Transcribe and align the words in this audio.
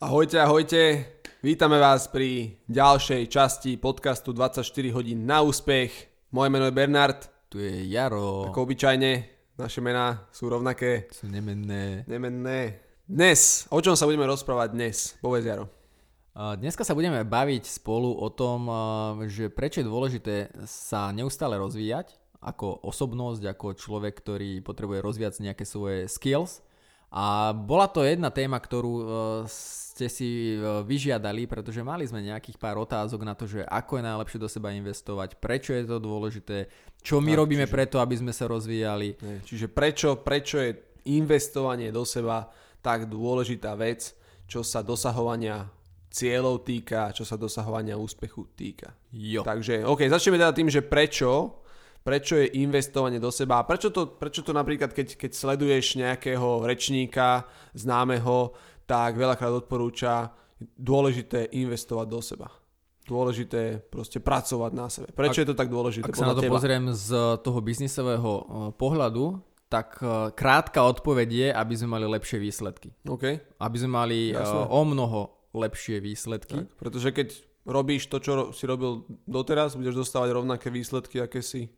Ahojte, 0.00 0.40
ahojte. 0.40 1.04
Vítame 1.44 1.76
vás 1.76 2.08
pri 2.08 2.56
ďalšej 2.72 3.28
časti 3.28 3.76
podcastu 3.76 4.32
24 4.32 4.64
hodín 4.96 5.28
na 5.28 5.44
úspech. 5.44 5.92
Moje 6.32 6.48
meno 6.48 6.64
je 6.64 6.72
Bernard. 6.72 7.28
Tu 7.52 7.60
je 7.60 7.84
Jaro. 7.92 8.48
Ako 8.48 8.64
obyčajne, 8.64 9.28
naše 9.60 9.84
mená 9.84 10.24
sú 10.32 10.48
rovnaké, 10.48 11.04
Sú 11.12 11.28
nemenné. 11.28 12.08
nemenné. 12.08 12.80
Dnes, 13.04 13.68
o 13.68 13.76
čom 13.84 13.92
sa 13.92 14.08
budeme 14.08 14.24
rozprávať 14.24 14.72
dnes? 14.72 15.20
Povedz 15.20 15.44
Jaro. 15.44 15.68
Dneska 16.32 16.80
sa 16.80 16.96
budeme 16.96 17.20
baviť 17.20 17.68
spolu 17.68 18.08
o 18.24 18.32
tom, 18.32 18.72
že 19.28 19.52
prečo 19.52 19.84
je 19.84 19.90
dôležité 19.92 20.48
sa 20.64 21.12
neustále 21.12 21.60
rozvíjať 21.60 22.16
ako 22.40 22.88
osobnosť, 22.88 23.52
ako 23.52 23.76
človek, 23.76 24.16
ktorý 24.16 24.64
potrebuje 24.64 25.04
rozvíjať 25.04 25.44
nejaké 25.44 25.68
svoje 25.68 26.08
skills. 26.08 26.64
A 27.10 27.50
bola 27.50 27.90
to 27.90 28.06
jedna 28.06 28.30
téma, 28.30 28.62
ktorú 28.62 28.94
e, 28.94 29.04
ste 29.50 30.06
si 30.06 30.54
e, 30.54 30.86
vyžiadali, 30.86 31.50
pretože 31.50 31.82
mali 31.82 32.06
sme 32.06 32.22
nejakých 32.22 32.54
pár 32.54 32.78
otázok 32.78 33.26
na 33.26 33.34
to, 33.34 33.50
že 33.50 33.66
ako 33.66 33.98
je 33.98 34.06
najlepšie 34.06 34.38
do 34.38 34.46
seba 34.46 34.70
investovať, 34.70 35.34
prečo 35.42 35.74
je 35.74 35.90
to 35.90 35.98
dôležité, 35.98 36.70
čo 37.02 37.18
my 37.18 37.34
Tak, 37.34 37.40
robíme 37.42 37.66
čiže- 37.66 37.74
preto, 37.74 37.96
aby 37.98 38.14
sme 38.14 38.30
sa 38.30 38.46
rozvíjali. 38.46 39.18
Nie, 39.18 39.42
Čiže 39.42 39.66
prečo, 39.66 40.22
prečo 40.22 40.62
je 40.62 40.78
investovanie 41.10 41.90
do 41.90 42.06
seba 42.06 42.46
tak 42.78 43.10
dôležitá 43.10 43.74
vec, 43.74 44.14
čo 44.46 44.62
sa 44.62 44.78
dosahovania 44.80 45.66
cieľov 46.10 46.62
týka, 46.62 47.10
čo 47.10 47.22
sa 47.22 47.34
dosahovania 47.34 47.94
úspechu 47.94 48.46
týka. 48.54 48.94
Jo. 49.10 49.42
Takže, 49.42 49.82
OK, 49.82 50.06
začneme 50.06 50.38
teda 50.38 50.50
tým, 50.50 50.66
že 50.66 50.82
prečo, 50.82 51.58
prečo 52.00 52.40
je 52.40 52.48
investovanie 52.60 53.20
do 53.20 53.28
seba 53.28 53.60
a 53.60 53.66
prečo 53.68 53.92
to, 53.92 54.16
prečo 54.16 54.40
to 54.40 54.56
napríklad, 54.56 54.92
keď, 54.96 55.20
keď 55.20 55.30
sleduješ 55.36 56.00
nejakého 56.00 56.64
rečníka 56.64 57.44
známeho, 57.76 58.56
tak 58.88 59.14
veľakrát 59.14 59.52
odporúča 59.54 60.34
dôležité 60.60 61.52
investovať 61.56 62.06
do 62.08 62.20
seba. 62.20 62.48
Dôležité 63.08 63.80
proste 63.90 64.22
pracovať 64.22 64.72
na 64.76 64.86
sebe. 64.86 65.08
Prečo 65.10 65.40
Ak- 65.40 65.42
je 65.42 65.48
to 65.50 65.56
tak 65.56 65.68
dôležité 65.72 66.10
Ak 66.10 66.16
sa 66.18 66.30
na 66.30 66.36
to 66.36 66.44
teba? 66.44 66.54
pozriem 66.54 66.92
z 66.94 67.08
toho 67.42 67.58
biznisového 67.58 68.30
eh, 68.30 68.44
pohľadu, 68.76 69.40
tak 69.70 69.98
eh, 70.02 70.30
krátka 70.34 70.84
odpoveď 70.84 71.28
je, 71.28 71.48
aby 71.50 71.74
sme 71.74 71.98
mali 71.98 72.06
lepšie 72.06 72.38
výsledky. 72.38 72.94
OK? 73.08 73.40
Aby 73.58 73.76
sme 73.78 73.90
mali 73.90 74.18
eh, 74.30 74.38
Jasné. 74.38 74.62
o 74.68 74.82
mnoho 74.86 75.20
lepšie 75.50 75.98
výsledky. 75.98 76.66
Tak, 76.66 76.78
pretože 76.78 77.08
keď 77.10 77.28
robíš 77.66 78.06
to, 78.06 78.22
čo 78.22 78.32
si 78.54 78.64
robil 78.66 79.06
doteraz, 79.26 79.74
budeš 79.74 80.06
dostávať 80.06 80.30
rovnaké 80.36 80.70
výsledky, 80.70 81.18
aké 81.18 81.42
si 81.42 81.70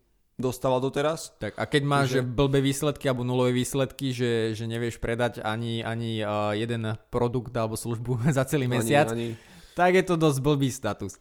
dostával 0.43 0.83
doteraz. 0.83 1.39
Tak 1.39 1.55
a 1.55 1.65
keď 1.71 1.83
máš 1.87 2.07
že 2.19 2.27
blbé 2.27 2.59
výsledky 2.59 3.07
alebo 3.07 3.23
nulové 3.23 3.55
výsledky, 3.55 4.11
že, 4.11 4.59
že 4.59 4.67
nevieš 4.67 4.99
predať 4.99 5.39
ani, 5.41 5.87
ani 5.87 6.19
uh, 6.21 6.51
jeden 6.59 6.99
produkt 7.15 7.55
alebo 7.55 7.79
službu 7.79 8.27
za 8.37 8.43
celý 8.45 8.67
mesiac, 8.67 9.15
Ani, 9.15 9.39
tak 9.79 9.95
je 9.95 10.05
to 10.05 10.19
dosť 10.19 10.39
blbý 10.43 10.69
status. 10.75 11.17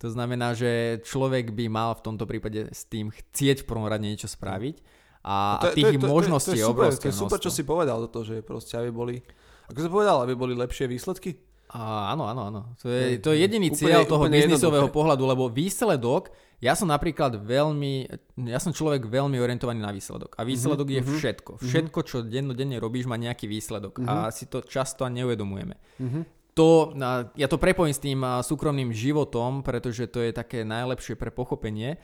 To 0.00 0.08
znamená, 0.08 0.56
že 0.56 1.02
človek 1.04 1.52
by 1.52 1.68
mal 1.68 1.92
v 1.92 2.02
tomto 2.06 2.24
prípade 2.24 2.72
s 2.72 2.88
tým 2.88 3.12
chcieť 3.12 3.66
v 3.66 3.68
prvom 3.68 3.84
rade 3.84 4.06
niečo 4.06 4.32
spraviť 4.32 4.80
a, 5.20 5.60
a 5.60 5.76
tých 5.76 6.00
možností 6.00 6.56
to 6.56 6.64
je, 6.64 6.64
super, 6.64 6.88
obrovské 6.88 7.08
To 7.08 7.12
je 7.12 7.20
super, 7.20 7.38
čo 7.42 7.52
množstvo. 7.52 7.60
si 7.60 7.62
povedal, 7.68 7.98
to, 8.08 8.20
že 8.24 8.36
proste 8.40 8.80
aby 8.80 8.88
boli, 8.88 9.20
ako 9.68 9.78
si 9.84 9.88
povedal, 9.92 10.16
aby 10.24 10.32
boli 10.32 10.56
lepšie 10.56 10.88
výsledky. 10.88 11.36
A, 11.70 12.10
áno, 12.10 12.26
áno, 12.26 12.42
áno. 12.50 12.60
To 12.82 12.90
je, 12.90 13.22
to 13.22 13.30
je 13.30 13.46
jediný 13.46 13.70
úplne- 13.70 13.78
cieľ 13.78 14.02
toho 14.02 14.26
biznisového 14.26 14.90
jednoduché. 14.90 14.96
pohľadu, 14.96 15.22
lebo 15.22 15.46
výsledok, 15.46 16.34
ja 16.58 16.74
som 16.74 16.90
napríklad 16.90 17.38
veľmi, 17.38 18.10
ja 18.44 18.58
som 18.58 18.74
človek 18.74 19.06
veľmi 19.06 19.38
orientovaný 19.38 19.78
na 19.78 19.88
výsledok. 19.88 20.34
A 20.34 20.42
výsledok 20.42 20.90
Mhm, 20.90 20.94
je 20.98 21.02
všetko. 21.06 21.52
Všetko, 21.62 21.98
čo 22.02 22.16
dennodenne 22.20 22.74
robíš, 22.76 23.06
má 23.06 23.14
nejaký 23.14 23.46
výsledok. 23.46 24.02
A 24.02 24.28
si 24.28 24.44
to 24.44 24.60
často 24.60 25.06
neuvedomujeme. 25.06 25.78
Mhm. 25.98 26.20
To, 26.50 26.90
ja 27.38 27.46
to 27.46 27.56
prepojím 27.56 27.94
s 27.94 28.02
tým 28.02 28.20
súkromným 28.42 28.90
životom, 28.90 29.62
pretože 29.62 30.10
to 30.10 30.18
je 30.18 30.34
také 30.34 30.66
najlepšie 30.66 31.14
pre 31.14 31.30
pochopenie. 31.30 31.96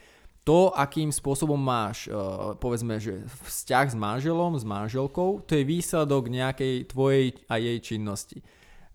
To, 0.47 0.71
akým 0.71 1.11
spôsobom 1.11 1.59
máš, 1.59 2.07
e, 2.07 2.15
povedzme, 2.55 3.03
že 3.03 3.27
vzťah 3.43 3.87
s 3.91 3.97
manželom, 3.99 4.55
s 4.55 4.63
manželkou, 4.63 5.43
to 5.43 5.53
je 5.53 5.67
výsledok 5.67 6.31
nejakej 6.31 6.87
tvojej 6.87 7.35
a 7.51 7.59
jej 7.59 7.83
činnosti. 7.83 8.47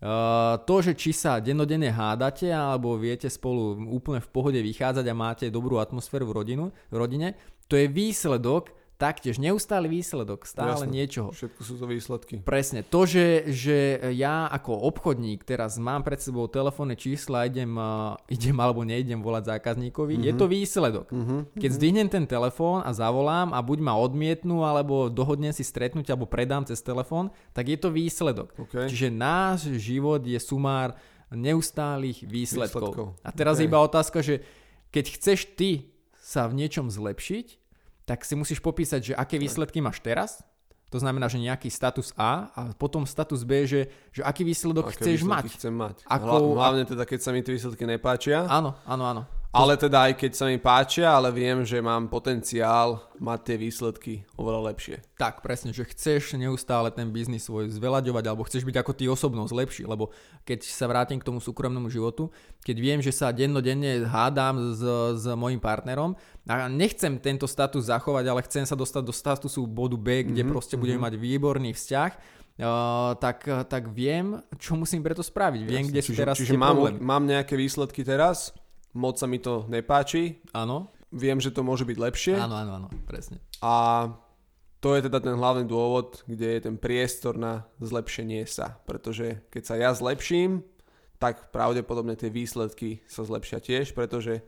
Uh, 0.02 0.58
to, 0.66 0.82
že 0.82 0.98
či 0.98 1.14
sa 1.14 1.38
dennodenne 1.38 1.86
hádate 1.86 2.50
alebo 2.50 2.98
viete 2.98 3.30
spolu 3.30 3.78
úplne 3.86 4.18
v 4.18 4.32
pohode 4.34 4.58
vychádzať 4.58 5.06
a 5.06 5.14
máte 5.14 5.46
dobrú 5.46 5.78
atmosféru 5.78 6.26
v, 6.26 6.42
rodinu, 6.42 6.64
v 6.90 6.96
rodine, 6.98 7.38
to 7.70 7.78
je 7.78 7.86
výsledok, 7.86 8.81
taktiež 9.02 9.42
neustály 9.42 9.90
výsledok, 9.90 10.46
stále 10.46 10.86
Jasné. 10.86 10.94
niečoho. 10.94 11.34
Všetko 11.34 11.60
sú 11.66 11.74
to 11.74 11.90
výsledky. 11.90 12.38
Presne. 12.38 12.86
To, 12.86 13.02
že, 13.02 13.50
že 13.50 13.98
ja 14.14 14.46
ako 14.46 14.78
obchodník 14.94 15.42
teraz 15.42 15.74
mám 15.82 16.06
pred 16.06 16.22
sebou 16.22 16.46
telefónne 16.46 16.94
čísla 16.94 17.50
idem, 17.50 17.74
uh, 17.74 18.14
idem 18.30 18.54
alebo 18.62 18.86
neidem 18.86 19.18
volať 19.18 19.58
zákazníkovi, 19.58 20.22
mm-hmm. 20.22 20.28
je 20.30 20.32
to 20.38 20.46
výsledok. 20.46 21.06
Mhm. 21.10 21.36
Keď 21.58 21.70
zdvihnem 21.74 22.06
ten 22.06 22.30
telefón 22.30 22.86
a 22.86 22.94
zavolám 22.94 23.50
a 23.50 23.58
buď 23.58 23.78
ma 23.82 23.98
odmietnú, 23.98 24.62
alebo 24.62 25.10
dohodnem 25.10 25.50
si 25.50 25.66
stretnúť, 25.66 26.14
alebo 26.14 26.30
predám 26.30 26.62
cez 26.62 26.78
telefón, 26.78 27.34
tak 27.50 27.74
je 27.74 27.78
to 27.82 27.90
výsledok. 27.90 28.54
OK. 28.54 28.86
Čiže 28.86 29.10
náš 29.10 29.66
život 29.82 30.22
je 30.22 30.38
sumár 30.38 30.94
neustálých 31.34 32.22
výsledkov. 32.22 32.94
Výsledkov. 32.94 33.06
A 33.24 33.30
teraz 33.34 33.58
OK. 33.58 33.66
iba 33.66 33.78
otázka, 33.82 34.22
že 34.22 34.44
keď 34.92 35.04
chceš 35.16 35.48
ty 35.56 35.90
sa 36.20 36.46
v 36.46 36.60
niečom 36.62 36.92
zlepšiť, 36.92 37.61
tak 38.04 38.22
si 38.22 38.34
musíš 38.34 38.58
popísať, 38.58 39.00
že 39.02 39.12
aké 39.14 39.38
výsledky 39.38 39.78
máš 39.78 39.98
teraz, 39.98 40.42
to 40.88 41.00
znamená, 41.00 41.24
že 41.24 41.40
nejaký 41.40 41.72
status 41.72 42.12
A 42.14 42.52
a 42.52 42.60
potom 42.74 43.08
status 43.08 43.48
B, 43.48 43.64
že, 43.64 43.88
že 44.12 44.20
aký 44.20 44.44
výsledok 44.44 44.92
Aké 44.92 45.00
chceš 45.00 45.24
výsledky 45.24 45.48
mať. 45.48 45.56
Chcem 45.56 45.74
mať. 45.74 45.96
Ako- 46.04 46.52
Hla, 46.52 46.68
hlavne 46.68 46.84
teda, 46.84 47.02
keď 47.02 47.18
sa 47.18 47.30
mi 47.32 47.40
tie 47.40 47.56
výsledky 47.56 47.88
nepáčia. 47.88 48.44
Áno, 48.44 48.76
áno, 48.84 49.04
áno. 49.06 49.22
Ale 49.52 49.76
teda 49.76 50.08
aj 50.08 50.16
keď 50.16 50.32
sa 50.32 50.48
mi 50.48 50.56
páčia, 50.56 51.12
ale 51.12 51.28
viem, 51.28 51.60
že 51.60 51.76
mám 51.84 52.08
potenciál 52.08 53.04
mať 53.20 53.40
tie 53.52 53.56
výsledky 53.60 54.12
oveľa 54.40 54.72
lepšie. 54.72 55.04
Tak, 55.20 55.44
presne, 55.44 55.76
že 55.76 55.84
chceš 55.84 56.40
neustále 56.40 56.88
ten 56.88 57.12
biznis 57.12 57.44
svoj 57.44 57.68
zveľaďovať, 57.68 58.24
alebo 58.24 58.48
chceš 58.48 58.64
byť 58.64 58.76
ako 58.80 58.92
ty 58.96 59.04
osobnosť 59.12 59.52
lepší, 59.52 59.84
lebo 59.84 60.08
keď 60.48 60.64
sa 60.64 60.88
vrátim 60.88 61.20
k 61.20 61.28
tomu 61.28 61.36
súkromnému 61.36 61.92
životu, 61.92 62.32
keď 62.64 62.76
viem, 62.80 63.00
že 63.04 63.12
sa 63.12 63.28
dennodenne 63.28 64.08
hádam 64.08 64.72
s, 64.72 64.80
s 65.20 65.24
mojim 65.36 65.60
partnerom 65.60 66.16
a 66.48 66.72
nechcem 66.72 67.20
tento 67.20 67.44
status 67.44 67.92
zachovať, 67.92 68.24
ale 68.32 68.40
chcem 68.48 68.64
sa 68.64 68.72
dostať 68.72 69.02
do 69.04 69.12
statusu 69.12 69.68
bodu 69.68 70.00
B, 70.00 70.24
kde 70.24 70.42
mm-hmm, 70.42 70.48
proste 70.48 70.80
budeme 70.80 71.04
mať 71.04 71.20
výborný 71.20 71.76
vzťah, 71.76 72.40
Uh, 72.52 73.16
tak, 73.16 73.48
tak 73.48 73.88
viem, 73.96 74.36
čo 74.60 74.76
musím 74.76 75.00
preto 75.00 75.24
spraviť. 75.24 75.60
Viem, 75.64 75.88
kde 75.88 76.04
sú 76.04 76.12
čiže, 76.12 76.20
teraz 76.20 76.36
čiže 76.36 76.52
mám, 76.52 77.00
mám 77.00 77.24
nejaké 77.24 77.56
výsledky 77.56 78.04
teraz, 78.04 78.52
moc 78.92 79.16
sa 79.16 79.26
mi 79.26 79.40
to 79.40 79.64
nepáči, 79.68 80.40
Áno, 80.52 80.92
viem, 81.12 81.40
že 81.40 81.52
to 81.52 81.64
môže 81.64 81.84
byť 81.84 81.98
lepšie 81.98 82.34
áno, 82.36 82.56
áno, 82.56 82.72
áno, 82.84 82.88
presne. 83.08 83.40
a 83.60 84.08
to 84.82 84.98
je 84.98 85.06
teda 85.06 85.22
ten 85.22 85.38
hlavný 85.38 85.62
dôvod, 85.62 86.26
kde 86.26 86.58
je 86.58 86.60
ten 86.66 86.74
priestor 86.74 87.38
na 87.38 87.62
zlepšenie 87.78 88.42
sa. 88.50 88.82
Pretože 88.82 89.46
keď 89.46 89.62
sa 89.62 89.74
ja 89.78 89.94
zlepším, 89.94 90.66
tak 91.22 91.54
pravdepodobne 91.54 92.18
tie 92.18 92.34
výsledky 92.34 92.98
sa 93.06 93.22
zlepšia 93.22 93.62
tiež, 93.62 93.94
pretože 93.94 94.42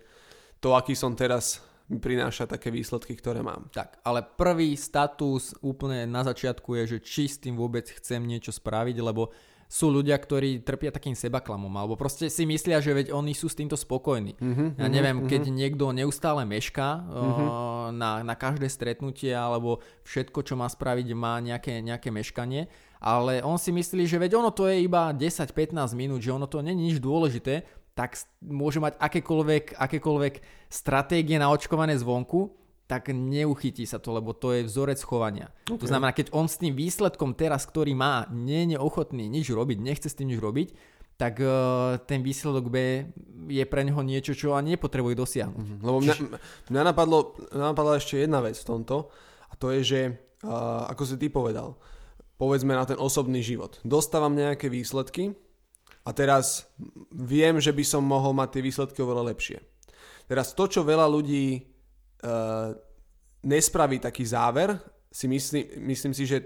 to, 0.59 0.75
aký 0.75 0.99
som 0.99 1.15
teraz, 1.15 1.63
mi 1.87 2.03
prináša 2.03 2.51
také 2.51 2.75
výsledky, 2.75 3.15
ktoré 3.15 3.47
mám. 3.47 3.71
Tak, 3.71 4.03
ale 4.03 4.27
prvý 4.27 4.75
status 4.75 5.55
úplne 5.63 6.03
na 6.09 6.27
začiatku 6.27 6.83
je, 6.83 6.97
že 6.97 7.05
či 7.05 7.25
s 7.31 7.39
tým 7.39 7.55
vôbec 7.55 7.87
chcem 7.87 8.19
niečo 8.25 8.51
spraviť, 8.51 8.97
lebo 9.05 9.31
sú 9.69 9.91
ľudia, 9.91 10.15
ktorí 10.17 10.63
trpia 10.63 10.95
takým 10.95 11.17
sebaklamom, 11.19 11.73
alebo 11.75 11.99
proste 11.99 12.31
si 12.31 12.47
myslia, 12.47 12.79
že 12.79 12.95
veď 12.95 13.07
oni 13.11 13.33
sú 13.35 13.51
s 13.51 13.59
týmto 13.59 13.75
spokojní. 13.75 14.39
Mm-hmm, 14.39 14.69
Ja 14.79 14.87
neviem, 14.87 15.19
keď 15.27 15.51
niekto 15.51 15.91
neustále 15.91 16.47
mešká 16.47 16.89
uh, 17.03 17.89
na, 17.91 18.23
na 18.23 18.35
každé 18.39 18.71
stretnutie, 18.71 19.35
alebo 19.35 19.83
všetko, 20.07 20.41
čo 20.47 20.55
má 20.55 20.69
spraviť, 20.71 21.07
má 21.17 21.41
nejaké, 21.43 21.83
nejaké 21.83 22.09
meškanie, 22.15 22.71
ale 23.05 23.45
on 23.45 23.61
si 23.61 23.69
myslí, 23.69 24.09
že 24.09 24.17
veď 24.17 24.41
ono 24.41 24.49
to 24.49 24.65
je 24.71 24.81
iba 24.81 25.13
10-15 25.13 25.77
minút, 25.93 26.25
že 26.25 26.33
ono 26.33 26.49
to 26.49 26.65
není 26.65 26.89
nič 26.89 27.03
dôležité, 27.03 27.85
tak 27.95 28.19
môže 28.43 28.83
mať 28.83 28.99
akékoľvek, 28.99 29.79
akékoľvek 29.79 30.35
stratégie 30.67 31.39
naočkované 31.39 31.95
zvonku, 31.95 32.64
tak 32.85 33.09
neuchytí 33.09 33.89
sa 33.89 33.97
to, 33.97 34.13
lebo 34.13 34.37
to 34.37 34.53
je 34.53 34.69
vzorec 34.69 35.01
chovania. 35.01 35.49
Okay. 35.65 35.81
To 35.81 35.87
znamená, 35.89 36.13
keď 36.13 36.37
on 36.37 36.45
s 36.45 36.61
tým 36.61 36.77
výsledkom 36.77 37.33
teraz, 37.33 37.65
ktorý 37.65 37.97
má, 37.97 38.29
nie 38.29 38.69
je 38.69 38.77
ochotný 38.77 39.25
nič 39.25 39.49
robiť, 39.49 39.81
nechce 39.81 40.09
s 40.13 40.19
tým 40.21 40.29
nič 40.29 40.41
robiť, 40.41 40.69
tak 41.15 41.39
uh, 41.41 41.97
ten 42.05 42.21
výsledok 42.21 42.69
B 42.69 43.07
je 43.49 43.65
pre 43.65 43.87
neho 43.87 44.03
niečo, 44.03 44.35
čo 44.35 44.59
ani 44.59 44.75
nepotrebuje 44.75 45.15
dosiahnuť. 45.15 45.65
Mm-hmm. 45.65 45.81
Lebo 45.87 45.99
mňa, 46.03 46.15
mňa, 46.75 46.83
napadlo, 46.85 47.39
mňa 47.55 47.67
napadla 47.73 47.93
ešte 48.03 48.21
jedna 48.21 48.43
vec 48.43 48.59
v 48.59 48.67
tomto 48.67 49.09
a 49.49 49.55
to 49.55 49.71
je, 49.79 49.81
že 49.87 50.01
uh, 50.43 50.91
ako 50.91 51.03
si 51.07 51.15
ty 51.17 51.31
povedal, 51.31 51.79
povedzme 52.37 52.75
na 52.75 52.85
ten 52.85 52.99
osobný 52.99 53.41
život. 53.41 53.79
Dostávam 53.87 54.35
nejaké 54.35 54.67
výsledky 54.67 55.33
a 56.05 56.11
teraz 56.11 56.67
viem, 57.15 57.63
že 57.63 57.71
by 57.71 57.85
som 57.87 58.03
mohol 58.05 58.35
mať 58.35 58.59
tie 58.59 58.63
výsledky 58.67 58.99
oveľa 59.01 59.33
lepšie. 59.33 59.63
Teraz 60.27 60.53
to, 60.53 60.67
čo 60.67 60.83
veľa 60.83 61.07
ľudí 61.09 61.74
nespraví 63.45 63.99
taký 64.01 64.25
záver, 64.25 64.81
si 65.15 65.29
myslím, 65.29 65.65
myslím 65.95 66.15
si, 66.17 66.27
že 66.27 66.39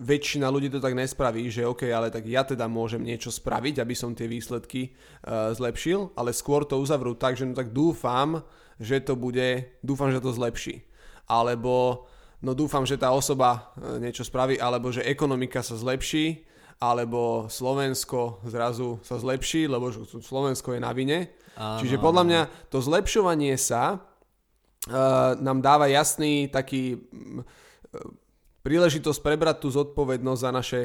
väčšina 0.00 0.48
ľudí 0.48 0.72
to 0.72 0.80
tak 0.80 0.96
nespraví, 0.96 1.46
že 1.52 1.68
OK, 1.68 1.86
ale 1.92 2.08
tak 2.10 2.24
ja 2.26 2.42
teda 2.42 2.66
môžem 2.66 3.04
niečo 3.04 3.28
spraviť, 3.28 3.78
aby 3.78 3.94
som 3.94 4.16
tie 4.16 4.26
výsledky 4.26 4.90
uh, 4.90 5.52
zlepšil, 5.52 6.16
ale 6.16 6.34
skôr 6.34 6.64
to 6.64 6.80
uzavrú 6.80 7.14
tak, 7.14 7.36
že 7.36 7.44
no 7.46 7.54
tak 7.54 7.70
dúfam, 7.70 8.42
že 8.80 8.98
to 9.04 9.14
bude, 9.14 9.78
dúfam, 9.84 10.10
že 10.10 10.18
to 10.18 10.34
zlepší. 10.34 10.82
Alebo 11.28 12.08
no 12.42 12.56
dúfam, 12.56 12.82
že 12.82 12.98
tá 12.98 13.12
osoba 13.14 13.70
uh, 13.78 14.00
niečo 14.00 14.26
spraví, 14.26 14.58
alebo 14.58 14.90
že 14.90 15.04
ekonomika 15.06 15.62
sa 15.62 15.78
zlepší, 15.78 16.48
alebo 16.82 17.46
Slovensko 17.46 18.42
zrazu 18.48 18.98
sa 19.06 19.14
zlepší, 19.14 19.70
lebo 19.70 19.94
Slovensko 20.18 20.74
je 20.74 20.80
na 20.82 20.90
vine. 20.90 21.30
Áno. 21.54 21.78
Čiže 21.78 22.02
podľa 22.02 22.24
mňa 22.26 22.40
to 22.74 22.82
zlepšovanie 22.82 23.54
sa 23.54 24.02
nám 25.38 25.58
dáva 25.62 25.86
jasný 25.86 26.50
taký 26.50 26.98
uh, 26.98 27.44
príležitosť 28.62 29.20
prebrať 29.22 29.56
tú 29.62 29.68
zodpovednosť 29.70 30.40
za 30.40 30.50
naše 30.50 30.80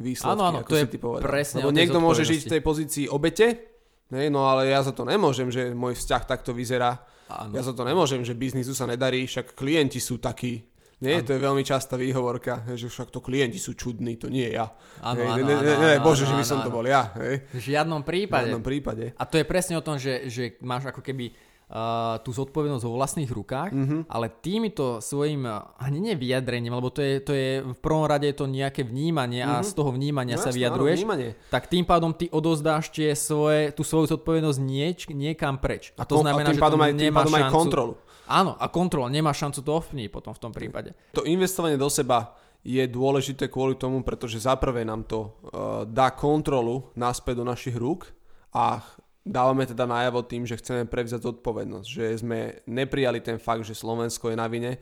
výsledky, 0.00 0.36
áno, 0.36 0.44
áno, 0.48 0.58
ako 0.64 0.70
to 0.72 0.78
je 0.78 0.86
ty 0.88 0.98
povedal. 1.00 1.28
presne 1.28 1.58
Lebo 1.60 1.72
niekto 1.72 1.98
môže 2.00 2.24
žiť 2.24 2.40
v 2.48 2.52
tej 2.58 2.62
pozícii 2.64 3.04
obete, 3.08 3.76
ne, 4.12 4.28
no 4.28 4.48
ale 4.48 4.72
ja 4.72 4.80
za 4.84 4.92
to 4.92 5.04
nemôžem, 5.04 5.52
že 5.52 5.72
môj 5.72 5.96
vzťah 5.96 6.22
takto 6.24 6.56
vyzerá. 6.56 7.04
Áno. 7.32 7.56
Ja 7.56 7.64
za 7.64 7.72
to 7.72 7.84
nemôžem, 7.84 8.20
že 8.24 8.36
biznisu 8.36 8.76
sa 8.76 8.84
nedarí, 8.84 9.24
však 9.24 9.56
klienti 9.56 10.00
sú 10.00 10.20
takí. 10.20 10.68
Nie, 11.02 11.18
ano. 11.18 11.26
to 11.26 11.34
je 11.34 11.40
veľmi 11.42 11.64
častá 11.66 11.98
výhovorka, 11.98 12.62
že 12.78 12.86
však 12.86 13.10
to 13.10 13.18
klienti 13.18 13.58
sú 13.58 13.74
čudní, 13.74 14.14
to 14.20 14.30
nie 14.30 14.46
ja. 14.46 14.70
Áno, 15.02 15.34
áno, 15.34 15.42
ne, 15.42 15.54
ne, 15.58 15.74
ne, 15.74 15.98
bože, 15.98 16.30
že 16.30 16.36
by 16.38 16.44
som 16.46 16.62
to 16.62 16.70
bol 16.70 16.84
ja. 16.86 17.10
Hej. 17.18 17.42
V 17.50 17.74
žiadnom 17.74 18.06
prípade. 18.06 18.46
V 18.46 18.54
žiadnom 18.54 18.62
prípade. 18.62 19.04
A 19.18 19.24
to 19.26 19.34
je 19.34 19.42
presne 19.42 19.74
o 19.74 19.82
tom, 19.82 19.98
že, 19.98 20.30
že 20.30 20.54
máš 20.62 20.94
ako 20.94 21.02
keby 21.02 21.34
uh, 21.72 22.20
tú 22.20 22.36
zodpovednosť 22.36 22.84
vo 22.84 22.94
vlastných 23.00 23.30
rukách, 23.32 23.72
mm-hmm. 23.72 24.00
ale 24.12 24.28
týmito 24.28 25.00
svojim, 25.00 25.48
ani 25.80 25.98
nevyjadrením, 26.12 26.76
lebo 26.76 26.92
to 26.92 27.00
je, 27.00 27.14
to 27.24 27.32
je 27.32 27.64
v 27.64 27.80
prvom 27.80 28.04
rade 28.04 28.28
je 28.28 28.36
to 28.36 28.44
nejaké 28.44 28.84
vnímanie 28.84 29.40
mm-hmm. 29.40 29.64
a 29.64 29.66
z 29.66 29.72
toho 29.72 29.90
vnímania 29.90 30.36
no, 30.36 30.44
sa 30.44 30.52
vyjadruješ, 30.52 31.08
áno, 31.08 31.32
tak 31.48 31.72
tým 31.72 31.88
pádom 31.88 32.12
ty 32.12 32.28
odozdáš 32.28 32.92
tie 32.92 33.16
svoje, 33.16 33.72
tú 33.72 33.82
svoju 33.82 34.12
zodpovednosť 34.12 34.60
nieč, 34.60 34.98
niekam 35.08 35.56
preč. 35.56 35.96
A 35.96 36.04
to 36.04 36.20
a 36.20 36.28
znamená, 36.28 36.52
a 36.52 36.52
tým 36.52 36.60
že 36.60 36.64
pádom 36.68 36.80
aj, 36.84 36.92
nemá 36.92 37.24
šancu, 37.24 37.36
aj 37.40 37.44
kontrolu. 37.48 37.94
Áno, 38.28 38.52
a 38.54 38.66
kontrola, 38.68 39.08
nemá 39.08 39.32
šancu 39.32 39.60
to 39.64 39.70
ovplyvniť 39.72 40.10
potom 40.12 40.32
v 40.36 40.40
tom 40.40 40.52
prípade. 40.52 40.92
To 41.16 41.24
investovanie 41.24 41.80
do 41.80 41.88
seba 41.88 42.36
je 42.62 42.86
dôležité 42.86 43.50
kvôli 43.50 43.74
tomu, 43.74 44.06
pretože 44.06 44.46
zaprvé 44.46 44.86
nám 44.86 45.02
to 45.02 45.18
uh, 45.26 45.82
dá 45.82 46.14
kontrolu 46.14 46.86
naspäť 46.94 47.42
do 47.42 47.44
našich 47.46 47.74
rúk 47.74 48.06
a 48.54 48.78
dávame 49.22 49.66
teda 49.66 49.86
najavo 49.86 50.26
tým, 50.26 50.42
že 50.42 50.58
chceme 50.58 50.84
prevziať 50.90 51.22
zodpovednosť, 51.22 51.86
že 51.86 52.04
sme 52.18 52.58
neprijali 52.66 53.22
ten 53.22 53.38
fakt, 53.38 53.62
že 53.62 53.78
Slovensko 53.78 54.34
je 54.34 54.36
na 54.36 54.50
vine 54.50 54.76
e, 54.76 54.78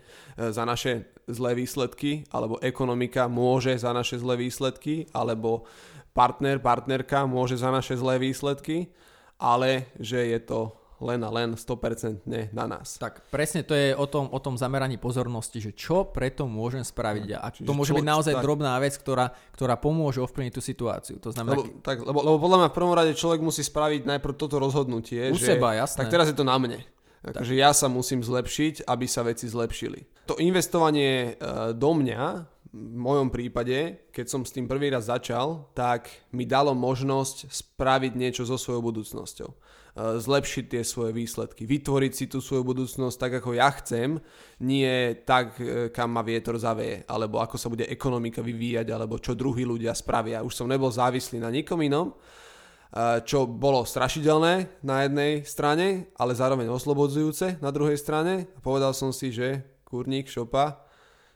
za 0.50 0.64
naše 0.64 1.12
zlé 1.28 1.54
výsledky, 1.54 2.24
alebo 2.32 2.56
ekonomika 2.64 3.28
môže 3.28 3.76
za 3.76 3.92
naše 3.92 4.16
zlé 4.16 4.40
výsledky, 4.40 5.04
alebo 5.12 5.68
partner, 6.16 6.56
partnerka 6.58 7.28
môže 7.28 7.60
za 7.60 7.68
naše 7.68 8.00
zlé 8.00 8.16
výsledky, 8.16 8.88
ale 9.36 9.92
že 10.00 10.24
je 10.32 10.40
to 10.40 10.79
len 11.00 11.20
a 11.24 11.30
len 11.32 11.56
100% 11.56 12.52
na 12.52 12.64
nás. 12.68 13.00
Tak 13.00 13.32
presne 13.32 13.64
to 13.64 13.72
je 13.72 13.96
o 13.96 14.04
tom, 14.04 14.28
o 14.28 14.38
tom 14.38 14.54
zameraní 14.60 15.00
pozornosti, 15.00 15.58
že 15.58 15.72
čo 15.72 16.04
preto 16.06 16.44
môžem 16.44 16.84
spraviť. 16.84 17.40
A 17.40 17.48
Čiže 17.48 17.66
to 17.66 17.74
môže 17.74 17.92
čo, 17.92 17.98
byť 17.98 18.06
naozaj 18.06 18.34
tak. 18.36 18.44
drobná 18.44 18.76
vec, 18.78 18.94
ktorá, 19.00 19.32
ktorá 19.56 19.80
pomôže 19.80 20.20
ovplyvniť 20.20 20.52
tú 20.52 20.62
situáciu. 20.62 21.16
To 21.24 21.32
znamená, 21.32 21.56
lebo, 21.56 21.80
tak, 21.80 22.04
lebo, 22.04 22.20
lebo 22.20 22.36
podľa 22.36 22.58
mňa 22.60 22.68
v 22.70 22.76
prvom 22.76 22.94
rade 22.94 23.12
človek 23.16 23.40
musí 23.40 23.64
spraviť 23.64 24.04
najprv 24.04 24.34
toto 24.36 24.60
rozhodnutie. 24.60 25.32
U 25.32 25.40
že, 25.40 25.56
seba, 25.56 25.74
jasné. 25.74 26.04
Tak 26.04 26.12
teraz 26.12 26.28
je 26.28 26.36
to 26.36 26.44
na 26.44 26.60
mne. 26.60 26.80
Takže 27.20 27.52
ja 27.52 27.76
sa 27.76 27.84
musím 27.92 28.24
zlepšiť, 28.24 28.88
aby 28.88 29.04
sa 29.04 29.20
veci 29.24 29.44
zlepšili. 29.44 30.24
To 30.24 30.40
investovanie 30.40 31.36
e, 31.36 31.72
do 31.76 31.90
mňa, 31.92 32.48
v 32.70 32.96
mojom 32.96 33.34
prípade, 33.34 34.06
keď 34.14 34.26
som 34.30 34.46
s 34.46 34.54
tým 34.54 34.70
prvý 34.70 34.94
raz 34.94 35.10
začal, 35.10 35.66
tak 35.74 36.06
mi 36.30 36.46
dalo 36.46 36.70
možnosť 36.70 37.50
spraviť 37.50 38.12
niečo 38.14 38.46
so 38.46 38.54
svojou 38.54 38.78
budúcnosťou. 38.78 39.50
Eh, 39.90 40.22
zlepšiť 40.22 40.64
tie 40.70 40.82
svoje 40.86 41.10
výsledky, 41.10 41.66
vytvoriť 41.66 42.12
si 42.14 42.30
tú 42.30 42.38
svoju 42.38 42.62
budúcnosť 42.62 43.16
tak, 43.18 43.32
ako 43.42 43.58
ja 43.58 43.74
chcem, 43.74 44.22
nie 44.62 45.18
tak, 45.26 45.58
eh, 45.58 45.90
kam 45.90 46.14
ma 46.14 46.22
vietor 46.22 46.54
zaveje, 46.62 47.02
alebo 47.10 47.42
ako 47.42 47.58
sa 47.58 47.66
bude 47.66 47.90
ekonomika 47.90 48.38
vyvíjať, 48.38 48.86
alebo 48.86 49.18
čo 49.18 49.34
druhí 49.34 49.66
ľudia 49.66 49.90
spravia. 49.90 50.46
Už 50.46 50.54
som 50.54 50.70
nebol 50.70 50.94
závislý 50.94 51.42
na 51.42 51.50
nikom 51.50 51.82
inom, 51.82 52.14
eh, 52.14 53.18
čo 53.26 53.50
bolo 53.50 53.82
strašidelné 53.82 54.86
na 54.86 55.10
jednej 55.10 55.42
strane, 55.42 56.14
ale 56.14 56.38
zároveň 56.38 56.70
oslobodzujúce 56.70 57.58
na 57.58 57.74
druhej 57.74 57.98
strane. 57.98 58.46
Povedal 58.62 58.94
som 58.94 59.10
si, 59.10 59.34
že 59.34 59.82
kurník, 59.82 60.30
šopa, 60.30 60.86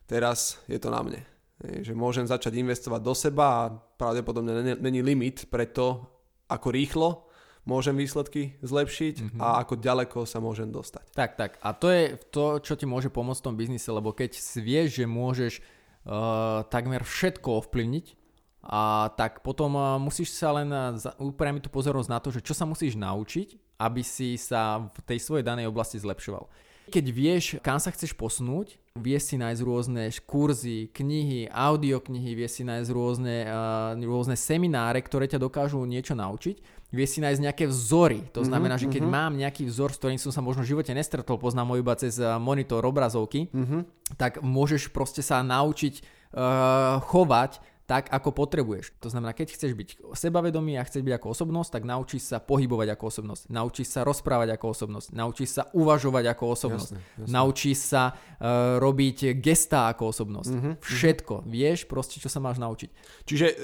teraz 0.07 0.63
je 0.71 0.79
to 0.79 0.95
na 0.95 1.03
mne. 1.03 1.27
Že 1.59 1.99
môžem 1.99 2.23
začať 2.23 2.55
investovať 2.55 3.03
do 3.03 3.15
seba 3.19 3.47
a 3.67 3.73
pravdepodobne 3.75 4.79
není 4.79 5.03
limit 5.03 5.51
pre 5.51 5.67
to, 5.67 6.07
ako 6.47 6.71
rýchlo 6.71 7.34
môžem 7.65 7.97
výsledky 7.97 8.57
zlepšiť 8.61 9.15
mm-hmm. 9.21 9.41
a 9.41 9.65
ako 9.65 9.81
ďaleko 9.81 10.19
sa 10.29 10.39
môžem 10.41 10.69
dostať. 10.69 11.05
Tak, 11.17 11.31
tak. 11.37 11.51
A 11.65 11.73
to 11.73 11.89
je 11.89 12.17
to, 12.29 12.61
čo 12.61 12.77
ti 12.77 12.85
môže 12.85 13.09
pomôcť 13.09 13.41
v 13.41 13.47
tom 13.51 13.57
biznise, 13.57 13.89
lebo 13.89 14.13
keď 14.13 14.37
vieš, 14.61 15.01
že 15.01 15.05
môžeš 15.09 15.53
uh, 15.61 16.63
takmer 16.69 17.03
všetko 17.03 17.65
ovplyvniť, 17.65 18.25
a 18.65 19.13
tak 19.13 19.45
potom 19.45 19.77
uh, 19.77 20.01
musíš 20.01 20.33
sa 20.33 20.57
len 20.57 20.73
uh, 20.73 20.97
upriamiť 21.21 21.69
tú 21.69 21.71
pozornosť 21.73 22.09
na 22.09 22.21
to, 22.21 22.33
že 22.33 22.41
čo 22.41 22.57
sa 22.57 22.65
musíš 22.65 22.97
naučiť, 22.97 23.77
aby 23.77 24.01
si 24.01 24.41
sa 24.41 24.89
v 24.89 25.01
tej 25.05 25.19
svojej 25.21 25.45
danej 25.45 25.69
oblasti 25.69 26.01
zlepšoval. 26.01 26.49
Keď 26.91 27.05
vieš, 27.09 27.45
kam 27.65 27.81
sa 27.81 27.89
chceš 27.91 28.13
posunúť, 28.13 28.77
vieš 28.95 29.33
si 29.33 29.37
nájsť 29.41 29.61
rôzne 29.67 30.07
kurzy, 30.23 30.93
knihy, 30.95 31.51
audioknihy, 31.51 32.37
vieš 32.39 32.61
si 32.61 32.63
nájsť 32.63 32.89
rôzne, 32.95 33.37
uh, 33.43 33.99
rôzne 33.99 34.39
semináre, 34.39 35.03
ktoré 35.03 35.27
ťa 35.27 35.43
dokážu 35.43 35.83
niečo 35.83 36.15
naučiť, 36.15 36.87
vieš 36.95 37.19
si 37.19 37.21
nájsť 37.25 37.41
nejaké 37.43 37.65
vzory. 37.67 38.31
To 38.31 38.45
mhm, 38.45 38.49
znamená, 38.49 38.79
mm-hmm, 38.79 38.93
že 38.93 38.95
keď 38.95 39.03
mm-hmm. 39.03 39.27
mám 39.27 39.33
nejaký 39.35 39.63
vzor, 39.67 39.91
s 39.91 39.99
ktorým 39.99 40.21
som 40.23 40.31
sa 40.31 40.45
možno 40.45 40.63
v 40.63 40.71
živote 40.77 40.95
nestretol, 40.95 41.43
poznám 41.43 41.75
ho 41.75 41.77
iba 41.83 41.99
cez 41.99 42.23
monitor 42.39 42.87
obrazovky, 42.87 43.51
mm-hmm. 43.51 44.15
tak 44.15 44.39
môžeš 44.45 44.95
proste 44.95 45.27
sa 45.27 45.43
naučiť 45.43 45.95
uh, 46.01 47.03
chovať 47.03 47.74
tak, 47.85 48.09
ako 48.09 48.33
potrebuješ. 48.33 48.97
To 49.05 49.13
znamená, 49.13 49.37
keď 49.37 49.53
chceš 49.53 49.77
byť 49.77 49.89
sebavedomý 50.17 50.81
a 50.81 50.87
chceš 50.89 51.05
byť 51.05 51.21
ako 51.21 51.27
osobnosť, 51.37 51.69
tak 51.69 51.83
naučíš 51.85 52.33
sa 52.33 52.41
pohybovať 52.41 52.97
ako 52.97 53.05
osobnosť, 53.13 53.43
naučíš 53.53 53.89
sa 53.93 54.01
rozprávať 54.09 54.57
ako 54.57 54.67
osobnosť, 54.73 55.09
naučíš 55.13 55.51
sa 55.61 55.63
uvažovať 55.77 56.25
ako 56.33 56.45
osobnosť, 56.57 56.91
jasne, 56.97 57.05
jasne. 57.05 57.29
naučíš 57.29 57.79
sa 57.85 58.03
uh, 58.09 58.81
robiť 58.81 59.37
gestá 59.37 59.93
ako 59.93 60.17
osobnosť. 60.17 60.53
Mm-hmm. 60.57 60.75
Všetko. 60.81 61.35
Vieš 61.45 61.85
proste, 61.85 62.17
čo 62.25 62.33
sa 62.33 62.41
máš 62.41 62.57
naučiť. 62.57 62.89
Čiže, 63.29 63.47
e, 63.53 63.55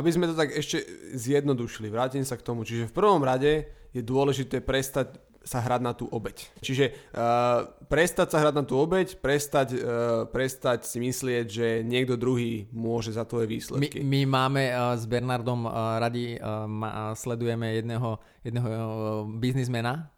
aby 0.00 0.08
sme 0.08 0.32
to 0.32 0.34
tak 0.34 0.48
ešte 0.56 0.80
zjednodušili, 1.12 1.92
vrátim 1.92 2.24
sa 2.24 2.40
k 2.40 2.46
tomu. 2.48 2.64
Čiže 2.64 2.88
v 2.88 2.96
prvom 2.96 3.20
rade 3.20 3.68
je 3.92 4.00
dôležité 4.00 4.64
prestať 4.64 5.20
sa 5.48 5.64
hrať 5.64 5.80
na 5.80 5.96
tú 5.96 6.04
obeď. 6.12 6.44
Čiže 6.60 6.92
uh, 7.16 7.72
prestať 7.88 8.36
sa 8.36 8.44
hrať 8.44 8.54
na 8.60 8.64
tú 8.68 8.76
obeď, 8.76 9.16
prestať, 9.16 9.80
uh, 9.80 10.28
prestať 10.28 10.84
si 10.84 11.00
myslieť, 11.00 11.46
že 11.48 11.66
niekto 11.80 12.20
druhý 12.20 12.68
môže 12.68 13.16
za 13.16 13.24
tvoje 13.24 13.48
výsledky. 13.48 14.04
My, 14.04 14.04
my 14.04 14.20
máme 14.28 14.62
uh, 14.68 14.92
s 14.92 15.08
Bernardom 15.08 15.64
uh, 15.64 15.96
radi, 15.96 16.36
uh, 16.36 16.68
ma, 16.68 17.16
sledujeme 17.16 17.80
jedného, 17.80 18.20
jedného 18.44 18.68
uh, 18.68 18.84
biznismena, 19.40 20.12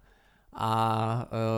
a 0.51 0.73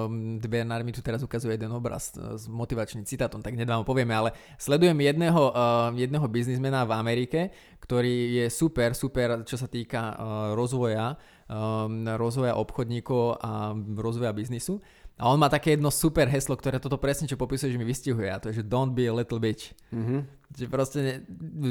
um, 0.04 0.36
Bernard 0.36 0.84
mi 0.84 0.92
tu 0.92 1.00
teraz 1.00 1.24
ukazuje 1.24 1.56
jeden 1.56 1.72
obraz 1.72 2.12
s 2.12 2.44
motivačným 2.44 3.08
citátom, 3.08 3.40
tak 3.40 3.56
nedávno 3.56 3.88
povieme, 3.88 4.12
ale 4.12 4.36
sledujem 4.60 5.00
jedného, 5.00 5.42
uh, 5.48 5.88
jedného 5.96 6.28
biznismena 6.28 6.84
v 6.84 6.92
Amerike, 6.92 7.40
ktorý 7.80 8.36
je 8.36 8.46
super, 8.52 8.92
super, 8.92 9.48
čo 9.48 9.56
sa 9.56 9.64
týka 9.64 10.12
uh, 10.12 10.14
rozvoja 10.52 11.16
um, 11.48 12.06
rozvoja 12.18 12.54
obchodníkov 12.58 13.42
a 13.42 13.72
rozvoja 13.98 14.34
biznisu. 14.34 14.82
A 15.22 15.28
on 15.28 15.38
má 15.38 15.46
také 15.46 15.76
jedno 15.78 15.92
super 15.92 16.26
heslo, 16.26 16.56
ktoré 16.56 16.80
toto 16.80 16.96
presne 16.98 17.28
čo 17.28 17.38
popisuje, 17.38 17.70
že 17.70 17.78
mi 17.78 17.86
vystihuje 17.86 18.26
a 18.32 18.40
to 18.40 18.50
je, 18.50 18.58
že 18.58 18.64
don't 18.66 18.96
be 18.96 19.06
a 19.06 19.14
little 19.14 19.38
bitch. 19.38 19.70
Mm-hmm. 19.92 20.20
Že 20.56 20.66
proste 20.66 20.98
ne, 20.98 21.14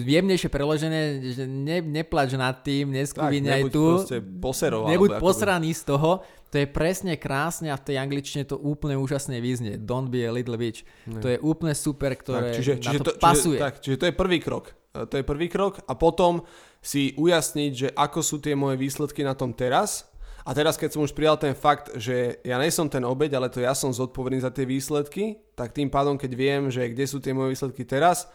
jemnejšie 0.07 0.47
preložené, 0.47 1.19
že 1.35 1.43
ne, 1.49 1.81
neplač 1.81 2.37
nad 2.37 2.63
tým, 2.63 2.93
neskúviňaj 2.93 3.61
tu. 3.73 4.07
Poserov, 4.39 4.87
nebuď 4.87 5.19
posraný 5.19 5.73
z 5.73 5.83
toho. 5.83 6.21
To 6.51 6.55
je 6.59 6.67
presne 6.67 7.15
krásne 7.19 7.71
a 7.71 7.79
v 7.79 7.91
tej 7.91 7.95
angličtine 7.99 8.43
to 8.47 8.59
úplne 8.59 8.99
úžasne 8.99 9.39
vyznie. 9.39 9.79
Don't 9.79 10.07
be 10.07 10.23
a 10.27 10.31
little 10.31 10.55
bitch. 10.55 10.87
Ne. 11.07 11.19
To 11.19 11.27
je 11.27 11.37
úplne 11.39 11.75
super, 11.75 12.15
ktoré 12.15 12.55
tak, 12.55 12.57
čiže, 12.59 12.73
čiže 12.79 12.99
na 12.99 13.03
to, 13.03 13.11
to 13.11 13.19
pasuje. 13.19 13.57
Čiže, 13.59 13.65
tak, 13.67 13.73
čiže 13.83 13.97
to 13.99 14.05
je 14.07 14.13
prvý 14.15 14.37
krok. 14.43 14.75
E, 14.95 15.07
to 15.07 15.15
je 15.19 15.23
prvý 15.23 15.47
krok 15.47 15.79
a 15.87 15.95
potom 15.95 16.43
si 16.81 17.13
ujasniť, 17.13 17.71
že 17.71 17.87
ako 17.93 18.19
sú 18.25 18.41
tie 18.41 18.57
moje 18.57 18.81
výsledky 18.81 19.21
na 19.21 19.37
tom 19.37 19.53
teraz. 19.53 20.09
A 20.41 20.57
teraz, 20.57 20.73
keď 20.73 20.97
som 20.97 21.05
už 21.05 21.13
prijal 21.13 21.37
ten 21.37 21.53
fakt, 21.53 21.93
že 21.93 22.41
ja 22.41 22.57
nie 22.57 22.73
som 22.73 22.89
ten 22.89 23.05
obeď, 23.05 23.37
ale 23.37 23.53
to 23.53 23.61
ja 23.61 23.77
som 23.77 23.93
zodpovedný 23.93 24.41
za 24.41 24.49
tie 24.49 24.65
výsledky, 24.65 25.37
tak 25.53 25.69
tým 25.69 25.93
pádom, 25.93 26.17
keď 26.17 26.31
viem, 26.33 26.63
že 26.73 26.89
kde 26.89 27.05
sú 27.05 27.21
tie 27.21 27.29
moje 27.29 27.53
výsledky 27.53 27.85
teraz, 27.85 28.25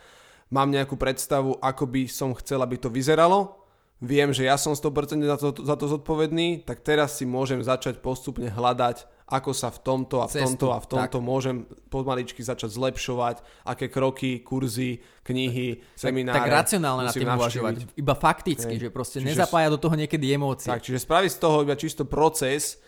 mám 0.47 0.71
nejakú 0.71 0.95
predstavu, 0.95 1.59
ako 1.59 1.85
by 1.91 2.07
som 2.07 2.31
chcel, 2.38 2.62
aby 2.62 2.79
to 2.79 2.87
vyzeralo, 2.87 3.59
viem, 3.99 4.31
že 4.31 4.47
ja 4.47 4.55
som 4.55 4.71
100% 4.71 5.26
za 5.26 5.37
to, 5.43 5.50
za 5.67 5.75
to 5.75 5.87
zodpovedný, 5.91 6.62
tak 6.62 6.87
teraz 6.87 7.19
si 7.19 7.26
môžem 7.26 7.59
začať 7.59 7.99
postupne 7.99 8.47
hľadať 8.47 9.16
ako 9.26 9.50
sa 9.50 9.75
v 9.75 9.78
tomto 9.83 10.23
a 10.23 10.30
v 10.30 10.38
Cestu, 10.38 10.54
tomto 10.54 10.66
a 10.71 10.78
v 10.78 10.87
tomto 10.87 11.18
tak. 11.18 11.26
môžem 11.26 11.66
pomaličky 11.90 12.47
začať 12.47 12.71
zlepšovať, 12.78 13.42
aké 13.66 13.90
kroky, 13.90 14.38
kurzy, 14.38 15.02
knihy, 15.26 15.83
semináre. 15.99 16.38
Tak, 16.38 16.47
tak 16.47 16.54
racionálne 16.62 17.11
na 17.11 17.12
tým 17.12 17.26
uvažovať, 17.26 17.75
iba 17.99 18.14
fakticky, 18.14 18.78
Hej. 18.78 18.87
že 18.87 18.88
proste 18.95 19.18
čiže, 19.18 19.35
nezapája 19.35 19.75
do 19.75 19.83
toho 19.83 19.99
niekedy 19.99 20.30
emócie. 20.30 20.71
Tak, 20.71 20.87
čiže 20.87 21.02
spraviť 21.02 21.30
z 21.35 21.38
toho 21.42 21.66
iba 21.66 21.75
čisto 21.75 22.06
proces 22.06 22.78